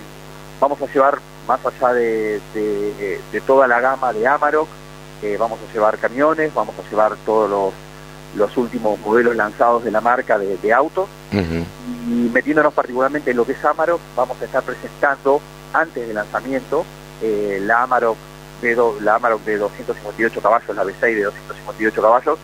[0.59, 1.17] vamos a llevar
[1.47, 4.67] más allá de, de- de toda la gama de Amarok,
[5.21, 7.73] eh, vamos a llevar camiones, vamos a llevar todos los,
[8.35, 11.07] los últimos modelos lanzados de la marca de, de autos.
[12.07, 15.39] Y metiéndonos particularmente en lo que es Amarok, vamos a estar presentando
[15.73, 16.85] antes del lanzamiento
[17.21, 18.17] eh, la Amarok
[18.61, 22.39] de do- la Amarok de 258 caballos, la V6 de 258 caballos,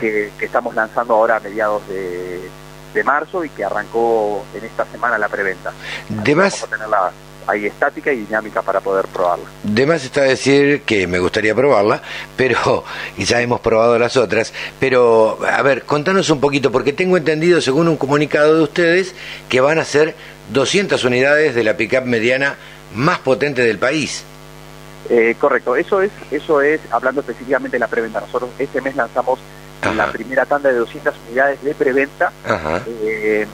[0.00, 2.48] que, que estamos lanzando ahora a mediados de,
[2.92, 5.72] de marzo y que arrancó en esta semana la preventa.
[6.08, 7.10] De más, Vamos a tenerla
[7.46, 9.44] ahí estática y dinámica para poder probarla.
[9.62, 12.02] De más está decir que me gustaría probarla,
[12.36, 12.84] pero
[13.16, 14.52] y ya hemos probado las otras.
[14.80, 19.14] Pero, a ver, contanos un poquito, porque tengo entendido, según un comunicado de ustedes,
[19.48, 20.14] que van a ser
[20.52, 22.56] 200 unidades de la pickup mediana
[22.94, 24.24] más potente del país.
[25.10, 29.38] Eh, correcto, eso es, eso es, hablando específicamente de la preventa, nosotros este mes lanzamos
[29.94, 32.32] la primera tanda de 200 unidades de preventa,
[33.02, 33.46] eh,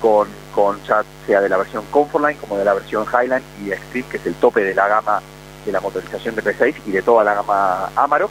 [0.00, 0.26] con,
[0.60, 4.16] con ya sea de la versión Comfortline como de la versión Highline y Extreme, que
[4.18, 5.22] es el tope de la gama
[5.64, 8.30] de la motorización de P6 y de toda la gama Amarok.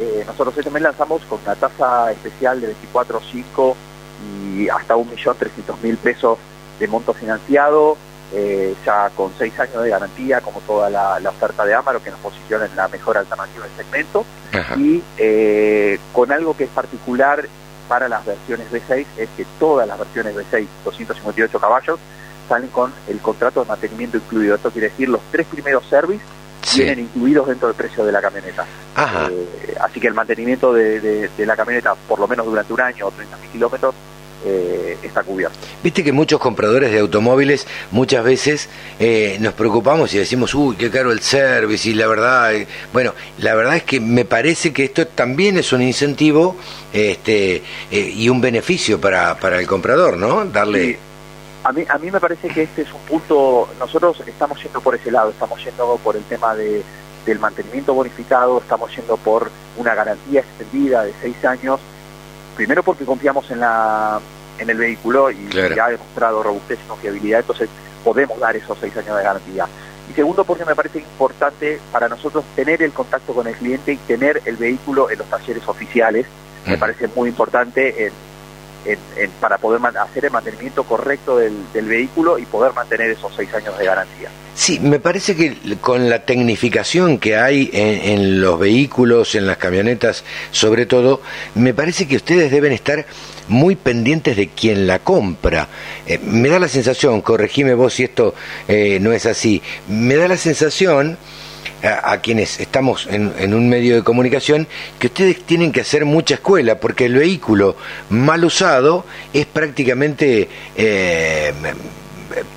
[0.00, 3.74] Eh, nosotros este mes lanzamos con una tasa especial de 24.5
[4.56, 6.38] y hasta 1.300.000 pesos
[6.80, 7.98] de monto financiado,
[8.32, 12.10] eh, ya con 6 años de garantía, como toda la, la oferta de Amarok, que
[12.10, 14.24] nos posiciona en la mejor alternativa del segmento,
[14.78, 17.46] y eh, con algo que es particular
[17.88, 21.98] para las versiones V6 es que todas las versiones V6, 258 caballos,
[22.48, 24.54] salen con el contrato de mantenimiento incluido.
[24.54, 26.22] Esto quiere decir los tres primeros service
[26.76, 28.64] vienen incluidos dentro del precio de la camioneta.
[29.30, 32.80] Eh, así que el mantenimiento de, de- de la camioneta, por lo menos durante un
[32.80, 33.94] año o 30.000 kilómetros,
[34.44, 35.56] eh, está cubierto.
[35.82, 38.68] Viste que muchos compradores de automóviles muchas veces
[38.98, 43.14] eh, nos preocupamos y decimos, uy, qué caro el service y la verdad, eh, bueno,
[43.38, 46.56] la verdad es que me parece que esto también es un incentivo
[46.92, 50.44] este, eh, y un beneficio para, para el comprador, ¿no?
[50.44, 50.98] Darle...
[51.64, 54.94] A mí, a mí me parece que este es un punto, nosotros estamos yendo por
[54.94, 56.82] ese lado, estamos yendo por el tema de,
[57.26, 61.80] del mantenimiento bonificado, estamos yendo por una garantía extendida de seis años,
[62.58, 64.18] primero porque confiamos en la
[64.58, 65.76] en el vehículo y Claro.
[65.76, 67.68] ya ha demostrado robustez y confiabilidad, entonces
[68.02, 69.66] podemos dar esos seis años de garantía.
[70.10, 73.96] Y segundo porque me parece importante para nosotros tener el contacto con el cliente y
[73.98, 76.26] tener el vehículo en los talleres oficiales,
[76.66, 78.12] me parece muy importante en,
[78.84, 83.32] en- en- para poder hacer el mantenimiento correcto del, del vehículo y poder mantener esos
[83.36, 84.28] seis años de garantía.
[84.54, 89.56] Sí, me parece que con la tecnificación que hay en, en los vehículos, en las
[89.56, 91.20] camionetas, sobre todo,
[91.54, 93.06] me parece que ustedes deben estar
[93.46, 95.68] muy pendientes de quien la compra.
[96.06, 98.34] Eh, me da la sensación, corregime vos si esto
[98.66, 101.16] eh, no es así, me da la sensación
[101.82, 104.66] a, a quienes estamos en, en un medio de comunicación
[104.98, 107.76] que ustedes tienen que hacer mucha escuela porque el vehículo
[108.10, 111.52] mal usado es prácticamente eh,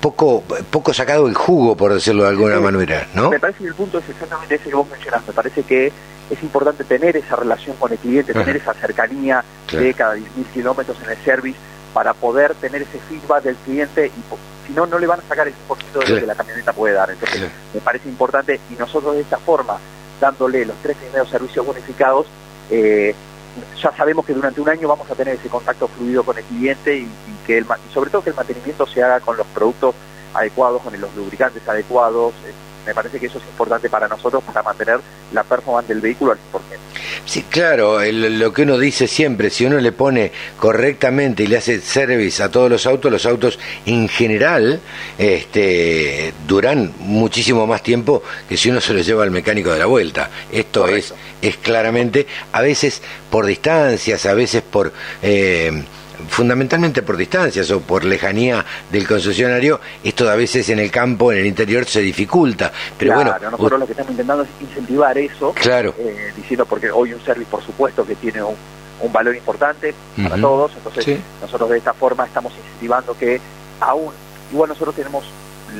[0.00, 3.74] poco poco sacado el jugo por decirlo de alguna manera no Me parece que el
[3.74, 5.26] punto es exactamente ese que vos mencionás.
[5.26, 5.86] Me parece que
[6.30, 9.84] es importante tener esa relación con el cliente, tener esa cercanía Claro.
[9.86, 11.56] de cada 10.000 kilómetros en el service
[11.92, 15.48] para poder tener ese feedback del cliente y si no, no le van a sacar
[15.48, 17.10] ese poquito de lo que la camioneta puede dar.
[17.10, 19.78] Entonces, me parece importante y nosotros de esta forma,
[20.20, 22.26] dándole los tres primeros servicios bonificados,
[22.70, 23.14] eh,
[23.82, 26.96] ya sabemos que durante un año vamos a tener ese contacto fluido con el cliente
[26.96, 29.94] y, y que el, y sobre todo que el mantenimiento se haga con los productos
[30.34, 32.32] adecuados, con los lubricantes adecuados.
[32.86, 34.98] Me parece que eso es importante para nosotros para mantener
[35.32, 36.60] la performance del vehículo al 100%.
[37.24, 41.58] Sí, claro, el- lo que uno dice siempre, si uno le pone correctamente y le
[41.58, 44.80] hace service a todos los autos, los autos en general
[45.18, 49.86] este, duran muchísimo más tiempo que si uno se los lleva al mecánico de la
[49.86, 50.30] vuelta.
[50.50, 54.92] Esto es, es claramente, a veces por distancias, a veces por...
[55.22, 55.82] eh,
[56.28, 61.38] fundamentalmente por distancias o por lejanía del concesionario, esto a veces en el campo, en
[61.38, 62.72] el interior, se dificulta.
[62.98, 65.94] Pero claro, bueno, nosotros lo que estamos intentando es incentivar eso, Claro.
[65.98, 68.54] eh, diciendo porque hoy un service, por supuesto, que tiene un,
[69.00, 71.20] un valor importante para todos, entonces Sí.
[71.40, 73.40] nosotros de esta forma estamos incentivando que
[73.80, 74.12] aún,
[74.52, 75.24] igual nosotros tenemos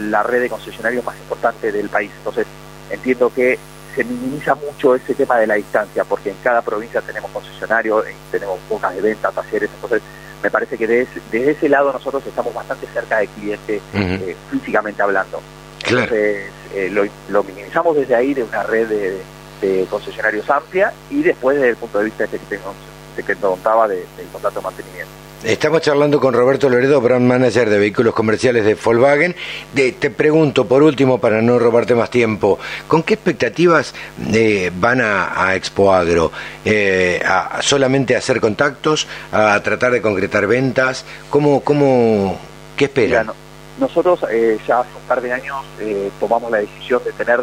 [0.09, 2.47] la red de concesionarios más importante del país, entonces
[2.91, 3.59] entiendo que
[3.95, 8.15] se minimiza mucho ese tema de la distancia, porque en cada provincia tenemos concesionarios, eh,
[8.31, 10.01] tenemos bocas de venta, talleres, entonces
[10.43, 15.03] me parece que desde, desde ese lado nosotros estamos bastante cerca del cliente eh, físicamente
[15.03, 15.41] hablando.
[15.83, 16.15] Claro.
[16.15, 19.21] Entonces, eh, lo, lo minimizamos desde ahí de una red de,
[19.61, 22.75] de concesionarios amplia y después desde el punto de vista que, tengo,
[23.11, 25.11] este que te contaba de- del contrato de mantenimiento.
[25.45, 29.35] Estamos charlando con Roberto Loredo, brand manager de vehículos comerciales de Volkswagen.
[29.75, 33.93] De- te pregunto, por último, para no robarte más tiempo, ¿con qué expectativas
[34.33, 36.31] eh, van a, a Expo Agro?
[36.65, 39.09] Eh, a, a solamente hacer contactos?
[39.33, 41.05] ¿A tratar de concretar ventas?
[41.29, 42.39] ¿Cómo, cómo,
[42.77, 43.27] ¿Qué Mira, esperan?
[43.27, 43.35] no-
[43.81, 47.41] nosotros eh, ya hace un par de años eh, tomamos la decisión de tener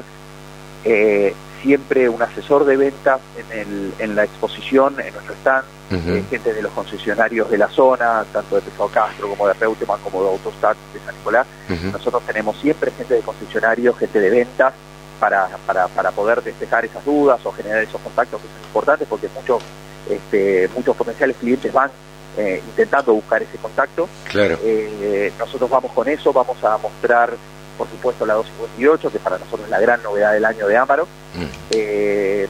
[0.86, 6.24] eh, siempre un asesor de ventas en, el, en la exposición, en nuestro stand, eh,
[6.30, 10.22] gente de los concesionarios de la zona, tanto de Pesado Castro como de Reutemann, como
[10.24, 11.48] de Autostat de San Nicolás.
[11.92, 14.74] Nosotros tenemos siempre gente de concesionarios, gente de ventas,
[15.20, 19.28] para, para, para poder despejar esas dudas o generar esos contactos que son importantes, porque
[19.36, 19.62] muchos,
[20.10, 21.92] este, muchos potenciales clientes van
[22.38, 24.08] eh, intentando buscar ese contacto.
[24.32, 24.58] Claro.
[24.64, 27.32] Eh, nosotros vamos con eso, vamos a mostrar,
[27.80, 31.06] por supuesto, la 258, que para nosotros es la gran novedad del año de Ámaro.
[31.34, 31.46] Mm.
[31.72, 32.48] Eh,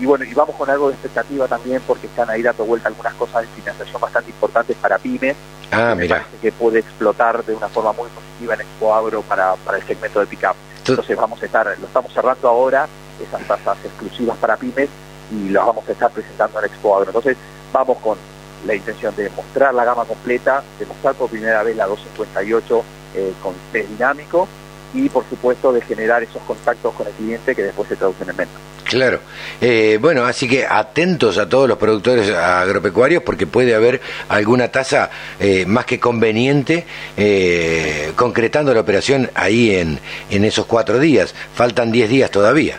[0.00, 3.14] y bueno, y vamos con algo de expectativa también, porque están ahí dando vuelta algunas
[3.14, 5.36] cosas de financiación bastante importantes para pymes,
[5.70, 6.16] Ah, que me mira.
[6.18, 9.84] parece que puede explotar de una forma muy positiva en Expo Agro para, para el
[9.84, 10.56] segmento de pickup.
[10.86, 12.88] Entonces vamos a estar, lo estamos cerrando ahora,
[13.24, 14.88] esas tasas exclusivas para pymes,
[15.30, 17.10] y las vamos a estar presentando en Expo Agro.
[17.10, 17.36] Entonces
[17.72, 18.18] vamos con
[18.66, 23.32] la intención de mostrar la gama completa, de mostrar por primera vez la 258 eh,
[23.40, 24.48] con test dinámico
[24.94, 28.36] y por supuesto de generar esos contactos con el cliente que después se traducen en
[28.36, 28.54] venta.
[28.84, 29.18] Claro.
[29.60, 35.10] Eh, bueno, así que atentos a todos los productores agropecuarios porque puede haber alguna tasa
[35.40, 36.86] eh, más que conveniente
[37.16, 39.98] eh, concretando la operación ahí en,
[40.30, 41.34] en esos cuatro días.
[41.54, 42.76] Faltan diez días todavía.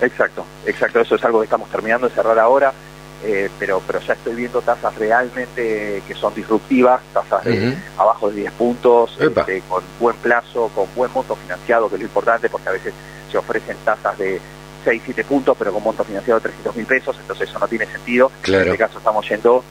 [0.00, 2.72] Exacto, exacto, eso es algo que estamos terminando de cerrar ahora,
[3.24, 7.52] eh, pero, pero ya estoy viendo tasas realmente que son disruptivas, tasas de
[7.98, 12.06] abajo de 10 puntos, este, con buen plazo, con buen monto financiado, que es lo
[12.06, 12.92] importante, porque a veces
[13.30, 14.40] se ofrecen tasas de
[14.84, 17.86] 6, 7 puntos, pero con monto financiado de 300 mil pesos, entonces eso no tiene
[17.86, 18.30] sentido.
[18.42, 18.64] Claro.
[18.64, 19.62] En este caso estamos yendo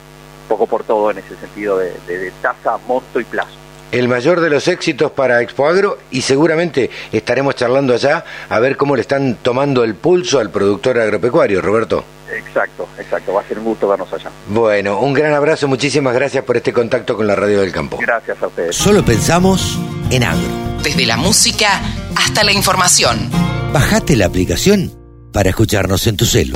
[0.48, 3.58] poco por todo en ese sentido de, de- de tasa, monto y plazo.
[3.92, 8.78] El mayor de los éxitos para Expo Agro y seguramente estaremos charlando allá a ver
[8.78, 12.04] cómo le están tomando el pulso al productor agropecuario, Roberto.
[12.34, 14.32] Exacto, exacto, va a ser un gusto vernos allá.
[14.48, 17.98] Bueno, un gran abrazo, muchísimas gracias por este contacto con la Radio del Campo.
[18.00, 18.76] Gracias a ustedes.
[18.76, 19.78] Solo pensamos
[20.10, 20.48] en agro.
[20.84, 21.82] Desde la música
[22.16, 23.30] hasta la información.
[23.74, 24.92] Bajate la aplicación
[25.34, 26.56] para escucharnos en tu celu.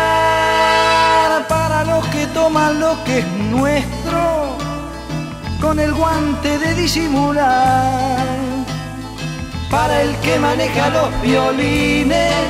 [1.81, 4.55] para los que toman lo que es nuestro
[5.59, 8.27] con el guante de disimular,
[9.71, 12.45] para el que maneja los violines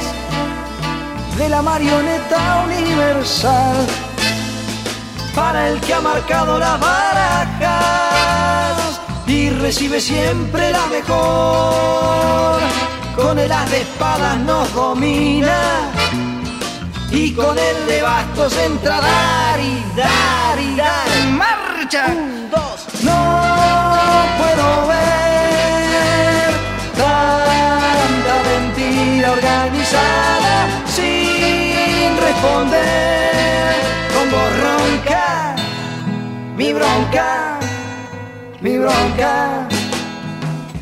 [1.38, 3.88] de la marioneta universal,
[5.34, 7.71] para el que ha marcado las barajas
[9.27, 12.59] y recibe siempre la mejor.
[13.15, 15.89] Con el as de espadas nos domina
[17.12, 21.07] y con el de bastos entra dar y dar y dar.
[21.32, 22.05] ¡Marcha!
[22.07, 23.03] Un, dos.
[23.03, 23.20] No
[24.38, 26.51] puedo ver
[26.95, 33.76] tanta mentira organizada sin responder
[34.14, 35.55] con voz ronca.
[36.55, 37.59] Mi bronca,
[38.62, 39.68] mi bronca.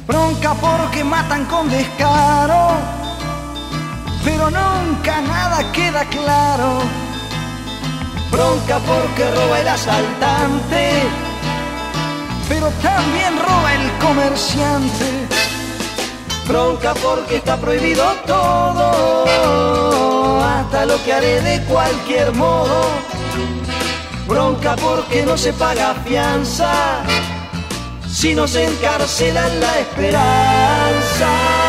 [0.08, 2.78] Bronca porque matan con descaro,
[6.06, 6.80] claro.
[8.32, 11.04] Bronca porque roba el asaltante,
[12.48, 15.28] pero también roba el comerciante.
[16.48, 19.66] Bronca porque está prohibido todo,
[20.44, 22.86] hasta lo que haré de cualquier modo.
[24.28, 27.04] Bronca porque no se paga fianza,
[28.08, 31.69] si no se encarcela la esperanza.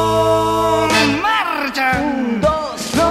[1.71, 2.01] ¡Marcha!
[2.01, 3.09] Un, dos, no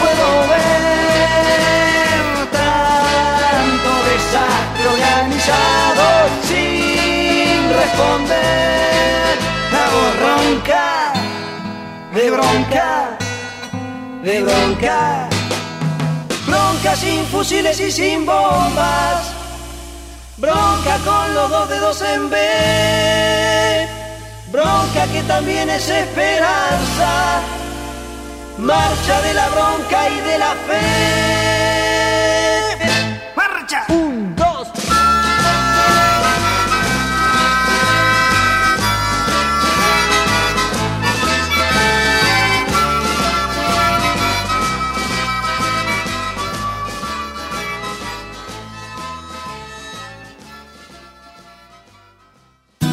[0.00, 6.04] puedo ver tanto desastre organizado
[6.48, 9.36] sin responder.
[9.76, 10.88] Hago ronca,
[12.14, 12.88] de bronca,
[14.22, 15.28] de bronca.
[16.46, 19.34] Bronca sin fusiles y sin bombas.
[20.38, 22.38] Bronca con los dos dedos en B.
[24.54, 27.42] Bronca que también es esperanza.
[28.56, 30.80] Marcha de la bronca y de la fe.
[33.34, 33.84] ¡Marcha!
[33.88, 34.68] Un, dos.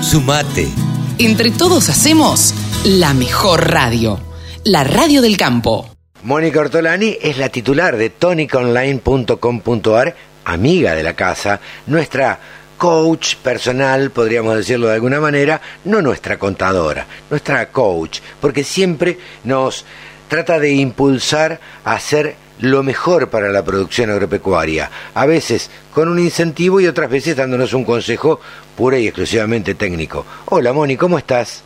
[0.01, 0.90] Sumate.
[1.24, 2.51] Entre todos hacemos
[2.84, 4.19] la mejor radio,
[4.63, 5.88] la radio del campo.
[6.24, 10.15] Mónica Ortolani es la titular de toniconline.com.ar,
[10.45, 12.39] amiga de la casa, nuestra
[12.76, 19.86] coach personal, podríamos decirlo de alguna manera, no nuestra contadora, nuestra coach, porque siempre nos
[20.28, 26.19] trata de impulsar a hacer lo mejor para la producción agropecuaria, a veces con un
[26.19, 28.39] incentivo y otras veces dándonos un consejo
[28.76, 30.26] pura y exclusivamente técnico.
[30.45, 31.63] Hola Moni, ¿cómo estás?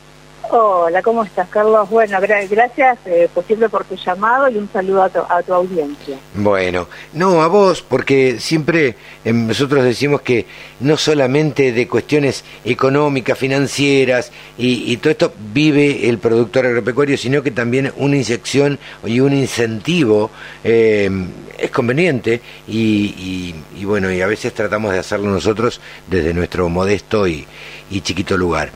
[0.52, 1.90] Hola, ¿cómo estás, Carlos?
[1.90, 5.42] Bueno, gra- gracias eh, por siempre por tu llamado y un saludo a tu, a
[5.42, 6.18] tu audiencia.
[6.36, 10.46] Bueno, no a vos, porque siempre eh, nosotros decimos que
[10.82, 17.52] no solamente de cuestiones económicas, financieras y, todo esto vive el productor agropecuario, sino que
[17.52, 20.30] también una inyección y un incentivo
[20.64, 21.10] eh,
[21.58, 27.46] es conveniente y bueno, y a veces tratamos de hacerlo nosotros desde nuestro modesto y,
[27.90, 28.70] y chiquito lugar.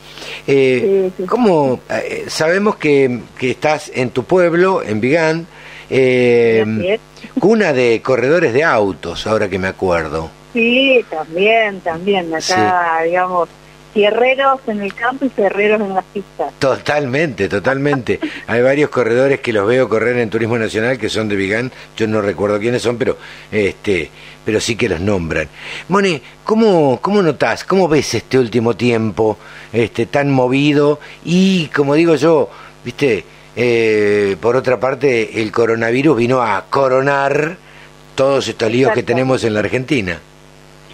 [0.48, 1.80] Eh, ¿Cómo?
[1.90, 5.48] eh, sabemos que, que estás en tu pueblo, en Vigán,
[5.90, 7.00] eh,
[7.40, 10.30] cuna de corredores de autos, ahora que me acuerdo.
[10.54, 12.34] Sí, también, también.
[12.34, 13.50] Acá, digamos,
[13.94, 16.54] fierreros en el campo y fierreros en las pistas.
[16.60, 18.20] Totalmente, totalmente.
[18.48, 22.08] Hay varios corredores que los veo correr en Turismo Nacional que son de Vigán, yo
[22.08, 23.18] no recuerdo quiénes son, pero
[23.52, 24.10] este,
[24.46, 25.48] pero sí que los nombran.
[25.90, 29.38] Moni, ¿cómo, cómo notás, cómo ves este último tiempo
[29.72, 32.50] este, tan movido y, como digo yo,
[32.84, 33.24] viste,
[33.56, 37.58] eh, por otra parte, el coronavirus vino a coronar
[38.16, 40.20] todos estos líos que tenemos en la Argentina.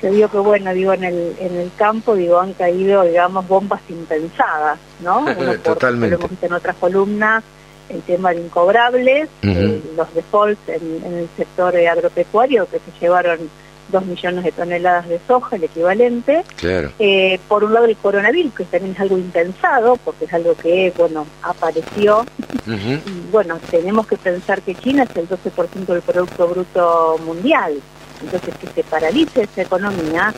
[0.02, 3.82] Yo digo que, bueno, digo, en el, en el campo, digo, han caído, digamos, bombas
[3.90, 5.20] impensadas, ¿no?
[5.22, 6.12] Uno por- Totalmente.
[6.12, 7.44] Lo hemos visto en otras columnas,
[7.90, 13.50] el tema de incobrables, eh, los defaults en, en el sector agropecuario, que se llevaron
[13.90, 16.44] dos millones de toneladas de soja, el equivalente.
[16.58, 16.92] Claro.
[17.00, 20.94] Eh, por un lado el coronavirus, que también es algo impensado, porque es algo que,
[20.98, 22.26] bueno, apareció.
[22.68, 27.76] Y bueno, tenemos que pensar que China es el 12% del Producto Bruto Mundial.
[28.22, 30.34] Entonces, que se paralice esa economía,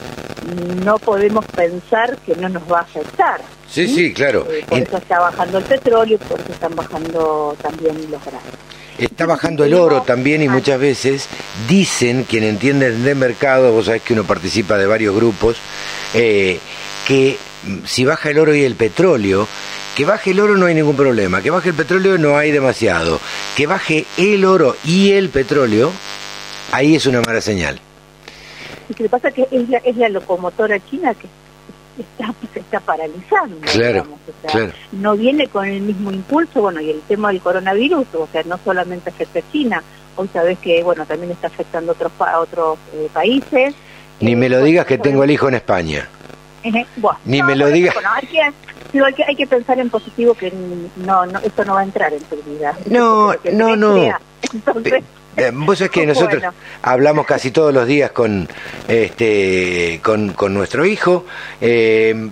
[0.84, 3.42] no podemos pensar que no nos va a afectar.
[3.70, 4.48] Sí, sí, claro.
[4.50, 8.44] Eh, por Y eso está bajando el petróleo, por eso están bajando también los granos.
[8.98, 11.28] Está bajando el oro también y muchas veces
[11.68, 15.58] dicen, quien entiende de mercado, vos sabés que uno participa de varios grupos,
[16.16, 16.60] eh,
[17.08, 17.38] que
[17.86, 19.48] si baja el oro y el petróleo,
[19.96, 23.20] que baje el oro no hay ningún problema, que baje el petróleo no hay demasiado,
[23.56, 25.92] que baje el oro y el petróleo,
[26.72, 27.80] ahí es una mala señal.
[28.90, 31.28] Lo que pasa es que es la, es la locomotora china que
[32.02, 33.58] está, se está paralizando.
[33.62, 34.74] Claro, digamos, o sea, claro.
[34.92, 38.60] no viene con el mismo impulso, bueno, y el tema del coronavirus, o sea, no
[38.64, 39.84] solamente afecta a China,
[40.16, 43.76] hoy sabes que, bueno, también está afectando a otros, a otros eh, países.
[44.20, 46.08] Ni me lo digas que tengo el hijo en España.
[46.64, 47.94] Ejé, bueno, Ni no, me lo digas.
[47.94, 50.52] Bueno, hay que, hay que, hay que pensar en positivo que
[50.98, 52.76] no, no, esto no va a entrar en tu vida.
[52.90, 53.94] No, no, no.
[53.94, 54.20] crea.
[54.54, 55.04] Entonces, Eh,
[55.54, 56.54] Vos sabés que nosotros Bueno.
[56.82, 58.48] hablamos casi todos los días con
[58.88, 61.26] este con, con nuestro hijo
[61.62, 62.30] eh,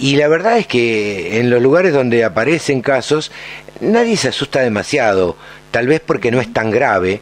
[0.00, 3.30] y la verdad es que en los lugares donde aparecen casos
[3.80, 5.36] nadie se asusta demasiado,
[5.70, 7.20] tal vez porque no es tan grave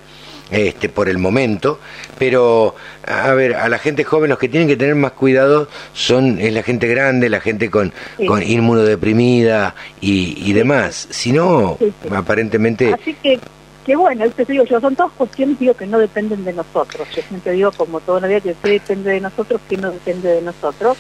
[0.51, 1.79] este por el momento,
[2.19, 2.75] pero
[3.07, 6.53] a ver, a la gente joven los que tienen que tener más cuidado son es
[6.53, 8.27] la gente grande, la gente con, Sí.
[8.27, 11.09] con inmunodeprimida y, y demás.
[11.11, 12.09] Si no, Sí, sí.
[12.15, 13.41] aparentemente Así que,
[13.85, 17.09] que bueno, te digo yo, son todas cuestiones digo que no dependen de nosotros.
[17.15, 20.29] Yo siempre digo, como toda la vida, que sí depende de nosotros, que no depende
[20.29, 20.97] de nosotros.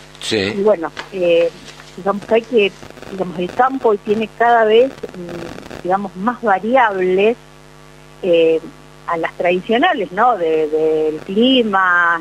[0.58, 1.50] Y bueno, eh,
[1.96, 2.72] digamos que hay que,
[3.10, 7.36] digamos, el campo hoy tiene cada vez, mm, digamos, más variables
[8.22, 8.60] eh,
[9.08, 10.36] a las tradicionales, ¿no?
[10.36, 12.20] De- Del clima,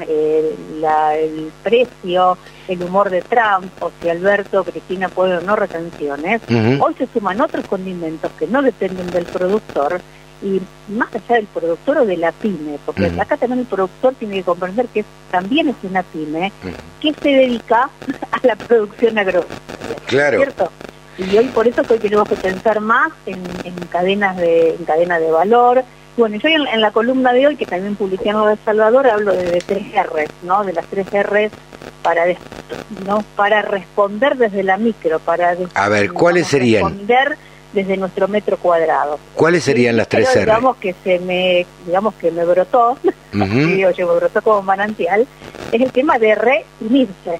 [0.79, 6.41] la- el precio, el humor de Trump, o si Alberto, Cristina puede o no retenciones.
[6.81, 10.01] Hoy se suman otros condimentos que no dependen del productor
[10.41, 10.59] y
[10.91, 14.43] más allá del productor o de la pyme, porque acá también el productor tiene que
[14.43, 16.51] comprender que también es una pyme
[16.99, 17.89] que se dedica
[18.31, 19.95] a la producción agropecuaria.
[20.07, 20.37] Claro.
[20.37, 20.71] ¿Cierto?
[21.17, 24.85] Y hoy por eso que hoy tenemos que pensar más en, en cadenas de en
[24.85, 25.83] cadena de valor.
[26.17, 29.33] Bueno, yo en, en la columna de hoy, que también publiqué en El Salvador, hablo
[29.33, 30.63] de, de tres R's, ¿no?
[30.63, 31.51] De las tres R's
[32.03, 32.37] para, des-
[33.05, 33.23] ¿no?
[33.35, 37.07] para responder desde la micro, para des- A ver, ¿cuáles digamos, serían?
[37.07, 37.37] responder
[37.73, 39.19] desde nuestro metro cuadrado.
[39.35, 42.97] ¿Cuáles serían las tres Pero digamos que se me digamos que me brotó,
[43.33, 43.45] Ujú.
[43.45, 45.25] digo yo, me brotó como manantial,
[45.71, 47.39] es el tema de reunirse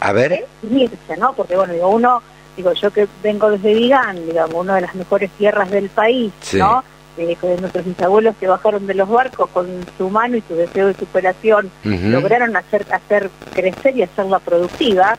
[0.00, 1.32] A ver, unirse, ¿no?
[1.34, 2.22] Porque bueno, digo, uno,
[2.56, 6.58] digo, yo que vengo desde Vigán, digamos, una de las mejores tierras del país, Sí.
[6.58, 6.82] ¿no?
[7.18, 9.66] Eh, con nuestros bisabuelos que bajaron de los barcos con
[9.98, 15.16] su mano y su deseo de superación, lograron hacer, hacer crecer y hacerla productiva.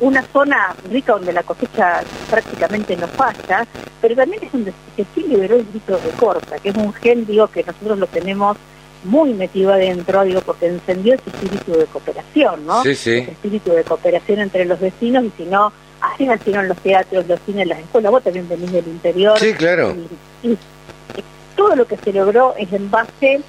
[0.00, 3.66] Una zona rica donde la cosecha prácticamente no falla,
[4.00, 7.26] pero también es donde se sí liberó el grito de corta, que es un gen,
[7.26, 8.56] digo, que nosotros lo tenemos
[9.04, 12.82] muy metido adentro, digo, porque encendió ese espíritu de cooperación, ¿no?
[12.82, 13.18] Sí, sí.
[13.18, 17.40] Ese espíritu de cooperación entre los vecinos y si no, así nacieron los teatros, los
[17.46, 19.38] cines, las escuelas, vos también venís del interior.
[19.38, 19.94] Sí, claro.
[20.42, 21.24] Y, y- y
[21.56, 23.40] todo lo que se logró es en base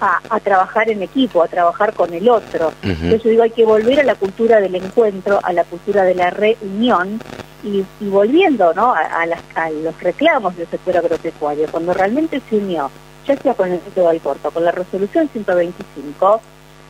[0.00, 2.72] a, a trabajar en equipo, a trabajar con el otro.
[2.82, 6.14] Entonces yo digo, hay que volver a la cultura del encuentro, a la cultura de
[6.16, 7.20] la reunión
[7.62, 8.92] y, y volviendo ¿no?
[8.94, 12.90] a, a las- a los reclamos del sector agropecuario, cuando realmente se unió,
[13.26, 16.40] ya sea con el método del corto, con la resolución 125,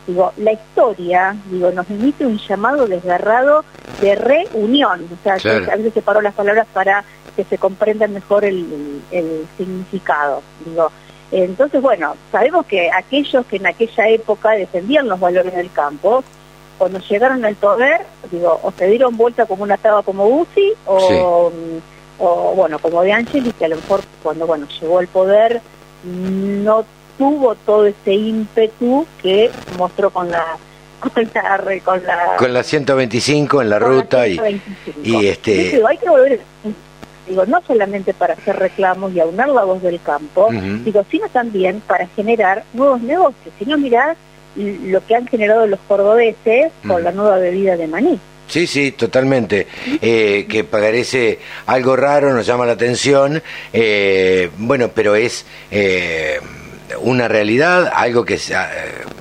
[0.06, 3.64] digo, la historia, digo, nos emite un llamado desgarrado
[4.00, 5.64] de reunión, o sea, Claro.
[5.64, 7.04] yo a veces separo las palabras para
[7.36, 10.90] que se comprenda mejor el, el significado, digo.
[11.32, 16.22] Entonces, bueno, sabemos que aquellos que en aquella época defendían los valores del campo,
[16.78, 21.50] cuando llegaron al poder, digo, o se dieron vuelta como una taba como Bussi, o,
[22.18, 25.60] o bueno, como de Angeli, que a lo mejor cuando bueno llegó al poder
[26.04, 26.84] no
[27.18, 30.44] tuvo todo ese ímpetu que mostró con la
[31.00, 35.00] con la, con la, con la 125 en la ruta y, 125.
[35.04, 36.40] y este digo, hay que volver,
[37.28, 40.82] digo, no solamente para hacer reclamos y aunar la voz del campo, Ujú.
[40.84, 43.54] digo, sino también para generar nuevos negocios.
[43.58, 48.18] Si no, lo que han generado los cordobeses con la nueva bebida de maní.
[48.46, 49.66] Sí, sí, totalmente.
[50.00, 53.42] Eh, que parece algo raro, nos llama la atención.
[53.72, 56.38] eh, bueno, pero es eh,
[57.00, 58.70] una realidad, algo que se, ha-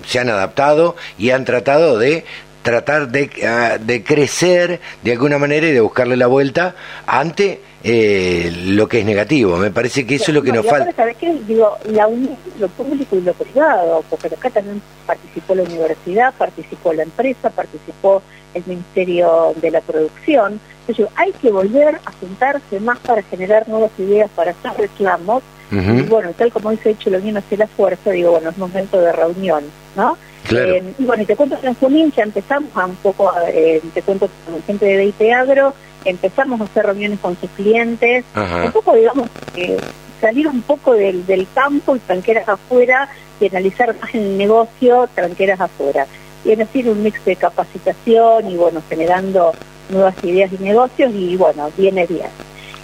[0.06, 2.26] se han adaptado y han tratado de
[2.64, 6.74] tratar de, ah, de crecer de alguna manera y de buscarle la vuelta
[7.06, 9.58] ante eh, lo que es negativo.
[9.58, 10.92] Me parece que eso es lo que No, nos falta.
[10.94, 11.34] ¿sabes qué?
[11.46, 16.94] Digo, la unión, lo público y lo privado, porque acá también participó la universidad, participó
[16.94, 18.24] la empresa, participó
[18.54, 20.60] el Ministerio de la Producción.
[20.88, 25.44] Entonces, hay que volver a sentarse más para generar nuevas ideas, para hacer reclamos.
[25.72, 29.02] Y bueno, tal como dice hecho la unión hace la fuerza, digo, bueno, es momento
[29.02, 29.64] de reunión,
[29.96, 30.16] ¿no?
[30.48, 30.74] Claro.
[30.74, 34.62] Eh, y bueno, y te cuento ya empezamos a un poco, eh, te cuento con
[34.64, 35.74] gente de DIT Agro,
[36.06, 38.66] empezamos a hacer reuniones con sus clientes, Ajá.
[38.66, 39.78] un poco, digamos, eh,
[40.20, 43.10] salir un poco del, del campo y tranqueras afuera
[43.40, 46.08] y analizar más el negocio tranqueras afuera.
[46.46, 49.54] Y es decir, un mix de capacitación y, bueno, generando
[49.90, 52.28] nuevas ideas y negocios y, bueno, viene bien.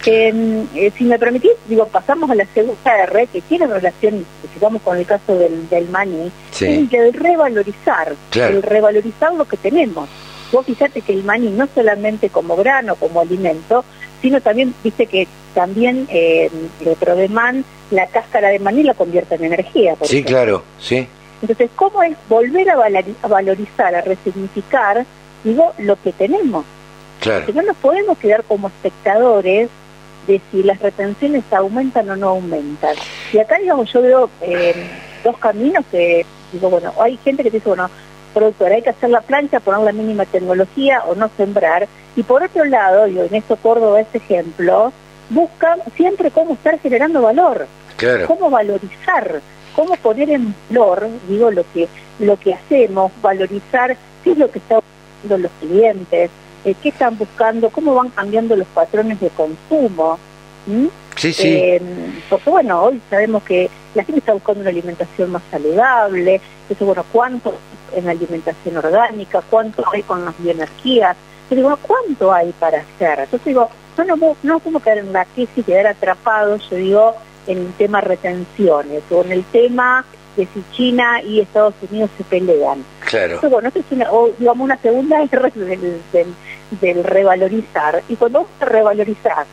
[0.06, 4.58] Eh, eh, si me permitís, digo, pasamos a la segunda R, que tiene relación, si
[4.58, 6.88] vamos con el caso del, del maní, Sí.
[6.90, 8.56] es el revalorizar, Claro.
[8.56, 10.08] el revalorizar lo que tenemos.
[10.52, 13.84] Vos fíjate que el maní no solamente como grano, como alimento,
[14.22, 16.50] sino también, viste que también eh,
[16.80, 19.94] de Prodemán la cáscara de maní la convierte en energía.
[19.96, 20.36] por Sí, ejemplo.
[20.36, 21.06] claro, sí.
[21.42, 22.74] Entonces, ¿cómo es volver a,
[23.22, 25.04] a valorizar, a resignificar,
[25.44, 26.64] digo, lo que tenemos?
[27.20, 27.46] Claro.
[27.46, 29.68] Que no nos podemos quedar como espectadores
[30.30, 32.94] de si las retenciones aumentan o no aumentan.
[33.32, 34.74] Y acá, digamos, yo veo eh,
[35.24, 37.90] dos caminos que, digo, bueno, hay gente que dice, bueno,
[38.32, 41.88] productora, hay que hacer la plancha, poner la mínima tecnología o no sembrar.
[42.16, 44.92] Y por otro lado, digo, en esto Córdoba este ejemplo,
[45.30, 47.66] buscan siempre cómo estar generando valor,
[47.96, 48.26] Claro.
[48.26, 49.40] cómo valorizar,
[49.74, 51.88] cómo poner en valor, digo, lo que,
[52.18, 54.80] lo que hacemos, valorizar qué es lo que están
[55.22, 56.30] buscando los clientes,
[56.64, 60.18] eh, qué están buscando, cómo van cambiando los patrones de consumo.
[61.16, 61.48] Sí, sí.
[61.48, 61.82] Eh,
[62.28, 67.04] porque bueno, hoy sabemos que la gente está buscando una alimentación más saludable, eso bueno,
[67.12, 67.54] cuánto
[67.94, 71.16] en alimentación orgánica, cuánto hay con las bioenergías,
[71.50, 73.20] yo digo, ¿cuánto hay para hacer?
[73.20, 73.68] Entonces digo,
[73.98, 77.14] no nos no, no podemos caer en la crisis, quedar atrapados, yo digo,
[77.46, 80.04] en el tema retenciones o en el tema
[80.36, 82.84] de si China y Estados Unidos se pelean.
[83.04, 83.34] Claro.
[83.34, 85.18] Entonces, bueno, esto es una, o, digamos, una segunda
[85.54, 86.26] del, del,
[86.80, 88.02] del revalorizar.
[88.08, 89.46] Y cuando vos te revalorizás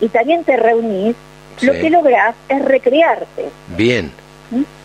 [0.00, 1.16] y también te reunís,
[1.62, 1.80] lo Sí.
[1.80, 3.50] que lográs es recrearte.
[3.76, 4.10] Bien.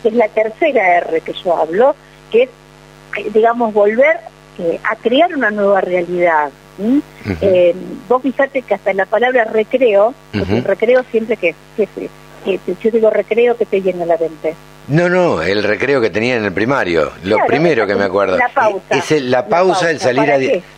[0.02, 1.96] Que es la tercera R que yo hablo,
[2.32, 2.50] que es,
[3.18, 4.20] eh, digamos, volver
[4.60, 6.50] eh, a crear una nueva realidad.
[7.42, 7.74] Eh,
[8.08, 10.56] vos fíjate que hasta la palabra recreo, porque Ujú.
[10.58, 12.10] el recreo siempre que, que, que-
[12.60, 14.54] que yo digo recreo que te llena la mente.
[14.88, 18.38] No, no, el recreo que tenía en el primario, lo Claro, primero que me acuerdo.
[18.38, 18.84] la pausa.
[18.92, 20.36] Es el- la La pausa, el salir ¿para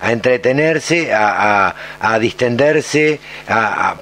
[0.08, 3.20] a, entretenerse, a, a- a distenderse,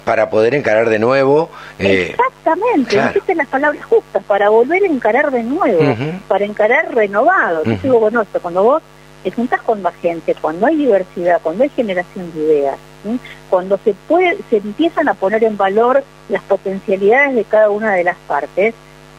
[0.04, 1.50] para poder encarar de nuevo.
[1.80, 3.08] eh, Exactamente, claro.
[3.10, 5.96] dijiste las palabras justas, para volver a encarar de nuevo,
[6.28, 7.64] para encarar renovado.
[7.64, 7.80] Yo Ujú.
[7.82, 8.84] digo, bueno, esto, cuando vos
[9.24, 13.20] te juntás con más gente, cuando hay diversidad, cuando hay generación de ideas, ¿sí?
[13.50, 18.04] cuando se puede, se empiezan a poner en valor las potencialidades de cada una de
[18.04, 18.76] las partes,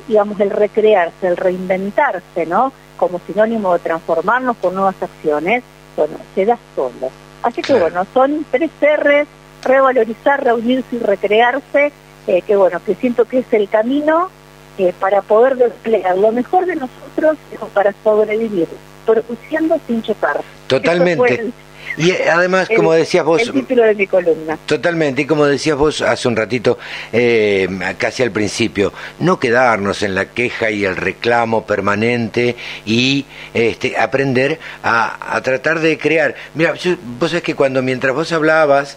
[0.09, 2.73] digamos, el recrearse, el reinventarse, ¿no?
[2.97, 5.63] Como sinónimo de transformarnos con nuevas acciones,
[5.97, 7.11] bueno, se da solo.
[7.43, 7.83] Así que Claro.
[7.83, 9.29] bueno, son tres R's,
[9.63, 11.93] revalorizar, reunirse y recrearse,
[12.27, 14.31] eh, que bueno, que siento que es el camino
[14.79, 17.37] eh, para poder desplegar lo mejor de nosotros
[17.73, 18.69] para sobrevivir,
[19.05, 20.41] produciendo sin chocar.
[20.67, 21.53] Totalmente.
[21.99, 24.59] Y eh, además, el- como decías vos, El título de mi columna.
[24.67, 26.79] Totalmente, y como decías vos hace un ratito,
[27.13, 27.69] eh,
[27.99, 33.25] casi al principio, no quedarnos en la queja y el reclamo permanente y
[33.55, 36.35] este, aprender a, a tratar de crear.
[36.55, 38.97] Mira, yo- vos sabés que cuando mientras vos hablabas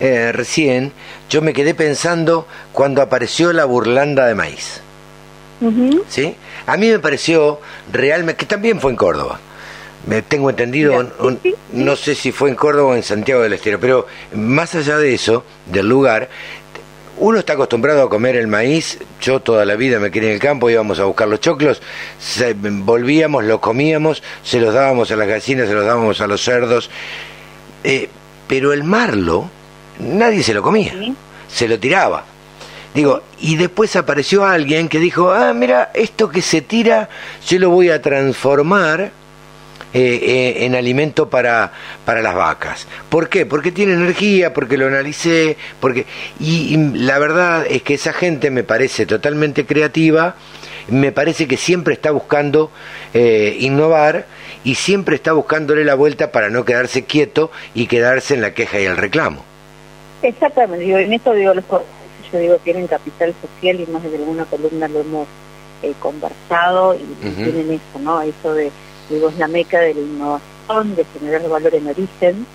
[0.00, 0.92] eh, recién,
[1.30, 4.80] yo me quedé pensando cuando apareció la burlanda de maíz.
[5.60, 6.04] Ujú.
[6.08, 6.34] ¿sí?
[6.66, 7.60] A mí me pareció
[7.92, 9.40] realmente, que también fue en Córdoba.
[10.06, 11.56] Me tengo entendido, Ya, un- sí, sí, sí.
[11.72, 15.12] no sé si fue en Córdoba o en Santiago del Estero, pero más allá de
[15.14, 16.28] eso, del lugar,
[17.18, 20.40] uno está acostumbrado a comer el maíz, yo toda la vida me quería en el
[20.40, 21.80] campo, íbamos a buscar los choclos,
[22.20, 26.40] se- volvíamos, lo comíamos, se los dábamos a las gallinas, se los dábamos a los
[26.44, 26.88] cerdos,
[27.82, 28.08] eh,
[28.46, 29.50] pero el marlo,
[29.98, 30.94] nadie se lo comía,
[31.48, 32.24] se lo tiraba.
[32.94, 37.08] Digo, y después apareció alguien que dijo, ah, mira, esto que se tira,
[37.48, 39.10] yo lo voy a transformar
[39.98, 41.72] eh, eh, en alimento para,
[42.04, 42.86] para las vacas.
[43.08, 43.46] ¿Por qué?
[43.46, 46.04] Porque tiene energía, porque lo analicé, porque...
[46.38, 50.34] Y, y la verdad es que esa gente me parece totalmente creativa,
[50.88, 52.70] me parece que siempre está buscando
[53.14, 54.26] eh, innovar
[54.64, 58.78] y siempre está buscándole la vuelta para no quedarse quieto y quedarse en la queja
[58.78, 59.42] y el reclamo.
[60.20, 61.64] Exactamente, digo, en esto digo, los
[62.30, 65.26] yo digo, tienen capital social y más de alguna columna lo hemos
[65.82, 68.20] eh, conversado y, tienen eso, ¿no?
[68.20, 68.70] Eso de,
[69.10, 72.46] digo, es la meca de la innovación, de generar valor en origen,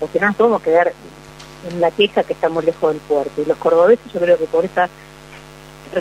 [0.00, 0.92] porque no nos podemos quedar
[1.70, 3.42] en la queja que estamos lejos del puerto.
[3.42, 4.88] Y los cordobeses yo creo que por esa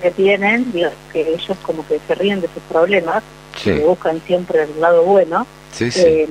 [0.01, 3.23] que tienen, digo, que ellos como que se ríen de sus problemas,
[3.55, 6.01] Sí, que buscan siempre el lado bueno, sí, sí.
[6.03, 6.27] eh,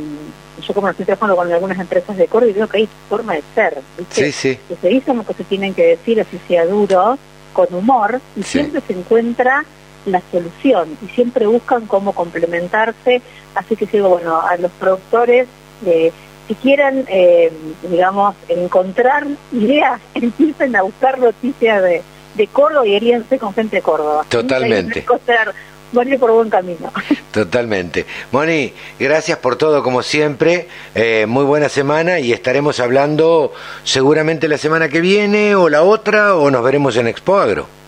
[0.67, 3.43] yo como estoy trabajando con algunas empresas de Córdoba y veo que hay forma de
[3.55, 4.21] ser, ¿viste?
[4.69, 7.17] Que se dicen lo que se tienen que decir, así sea duro,
[7.53, 9.65] con humor, y siempre se encuentra
[10.07, 13.23] la solución, y siempre buscan cómo complementarse,
[13.55, 15.47] así que digo, bueno, a los productores,
[15.87, 16.13] eh,
[16.49, 17.53] si quieran, eh,
[17.89, 22.03] digamos, encontrar ideas, empiecen a buscar noticias de,
[22.35, 24.25] de Córdoba y eríense con gente de Córdoba.
[24.29, 25.01] Totalmente.
[25.01, 26.91] Ir por buen camino.
[27.33, 28.07] Totalmente.
[28.31, 30.69] Moni, gracias por todo como siempre.
[30.95, 33.53] Eh, muy buena semana y estaremos hablando
[33.85, 37.82] seguramente la semana que viene o la otra o nos veremos en Expo Agro.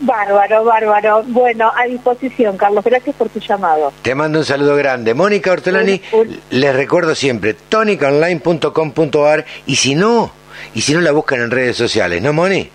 [0.00, 1.22] Bárbaro, bárbaro.
[1.26, 2.84] Bueno, a disposición, Carlos.
[2.84, 3.92] Gracias por tu llamado.
[4.02, 5.14] Te mando un saludo grande.
[5.14, 10.30] Mónica Ortolani, Un- les recuerdo siempre, tonicaonline.com.ar y si no,
[10.74, 12.70] y si no la buscan en redes sociales, ¿no, Moni?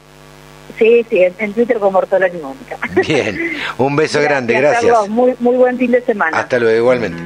[0.80, 2.78] Sí, sí, en, en Twitter como Ortolani Mónica.
[3.08, 4.84] Bien, un beso grande, gracias.
[4.92, 5.10] Carlos.
[5.10, 6.40] Muy, muy buen fin de semana.
[6.40, 7.22] Hasta luego, igualmente.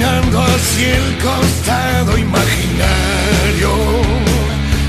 [0.00, 3.70] Iluminando hacia el costado imaginario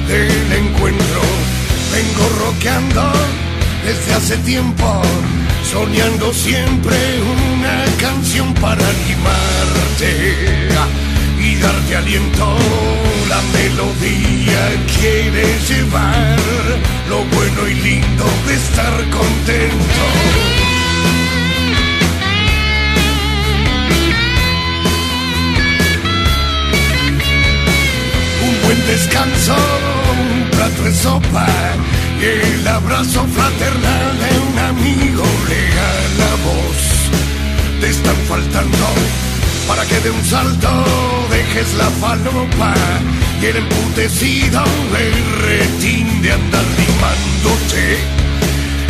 [0.07, 1.21] del encuentro.
[1.91, 3.11] Vengo roqueando
[3.85, 5.01] desde hace tiempo,
[5.69, 10.69] soñando siempre una canción para animarte
[11.39, 12.55] y darte aliento.
[13.27, 14.61] La melodía
[14.97, 16.37] quiere llevar
[17.09, 20.60] lo bueno y lindo de estar contento.
[29.11, 31.47] Descanso, un plato de sopa
[32.21, 35.69] y el abrazo fraternal de un amigo le
[36.21, 37.81] la voz.
[37.81, 38.87] Te están faltando
[39.67, 40.69] para que de un salto
[41.29, 42.73] dejes la falopa
[43.41, 44.63] y el emputecido
[44.97, 47.97] el retín de andar limándote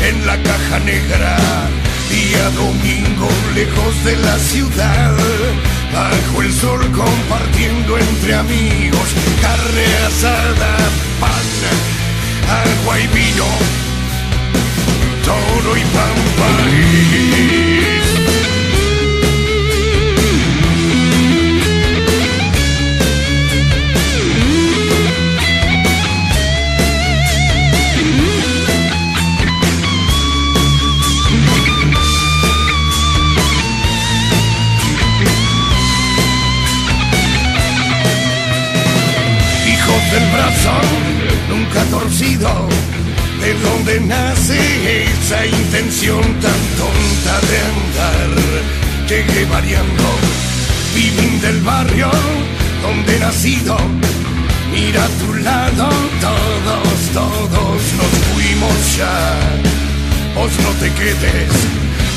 [0.07, 1.37] en la caja negra
[2.09, 5.15] día domingo lejos de la ciudad
[5.93, 10.77] bajo el sol compartiendo entre amigos carne asada
[11.19, 11.31] pan
[12.49, 13.45] agua y vino
[15.23, 16.49] toro y pampa
[40.11, 40.71] del brazo
[41.49, 42.67] nunca torcido,
[43.41, 48.29] de donde nace esa intención tan tonta de andar.
[49.07, 50.03] Llegué variando,
[50.95, 52.09] vivín del barrio
[52.81, 53.77] donde he nacido.
[54.71, 55.89] Mira a tu lado,
[56.21, 59.37] todos, todos nos fuimos ya.
[60.35, 61.51] Vos no te quedes,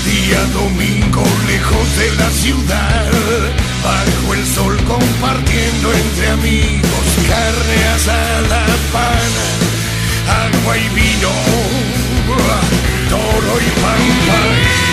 [0.05, 3.11] día domingo lejos de la ciudad
[3.83, 9.33] bajo el sol compartiendo entre amigos carne asada, pan,
[10.47, 11.31] agua y vino,
[13.09, 14.85] toro y pampa.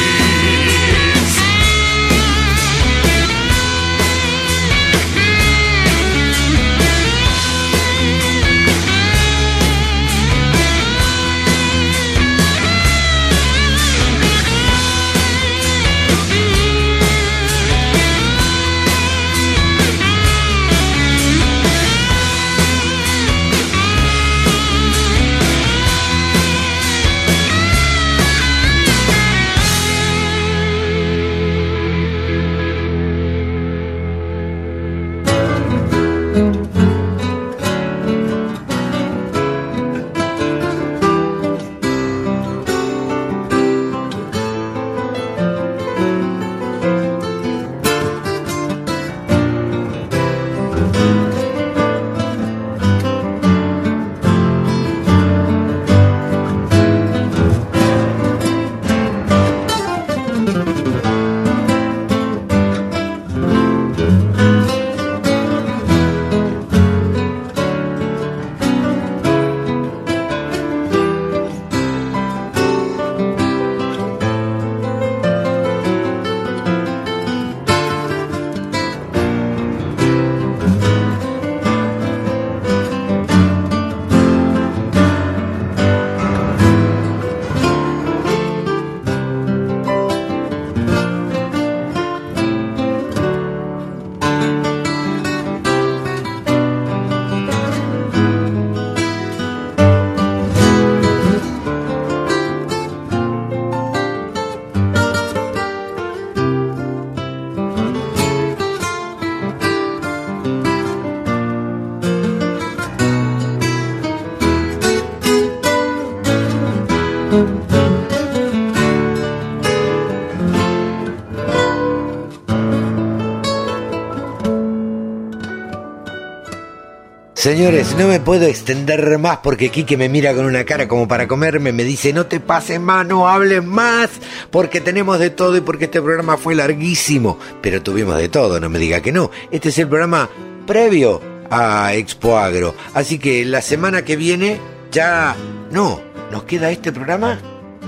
[127.41, 131.27] Señores, no me puedo extender más porque Quique me mira con una cara como para
[131.27, 134.11] comerme, me dice no te pases más, no hables más,
[134.51, 138.69] porque tenemos de todo y porque este programa fue larguísimo, pero tuvimos de todo, no
[138.69, 139.31] me diga que no.
[139.49, 140.29] Este es el programa
[140.67, 141.19] previo
[141.49, 144.59] a Expo Agro, así que la semana que viene
[144.91, 145.35] ya
[145.71, 145.99] no,
[146.31, 147.39] nos queda este programa,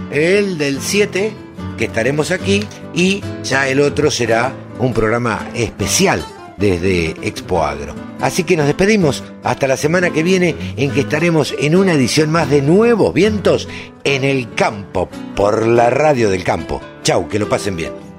[0.10, 1.32] el del 7,
[1.78, 2.66] que estaremos aquí,
[2.96, 6.26] y ya el otro será un programa especial
[6.58, 8.03] desde Expo Agro.
[8.24, 12.32] Así que nos despedimos hasta la semana que viene en que estaremos en una edición
[12.32, 13.68] más de Nuevos Vientos
[14.06, 16.80] en el campo por la radio del campo.
[17.04, 18.13] Chau, que lo pasen bien.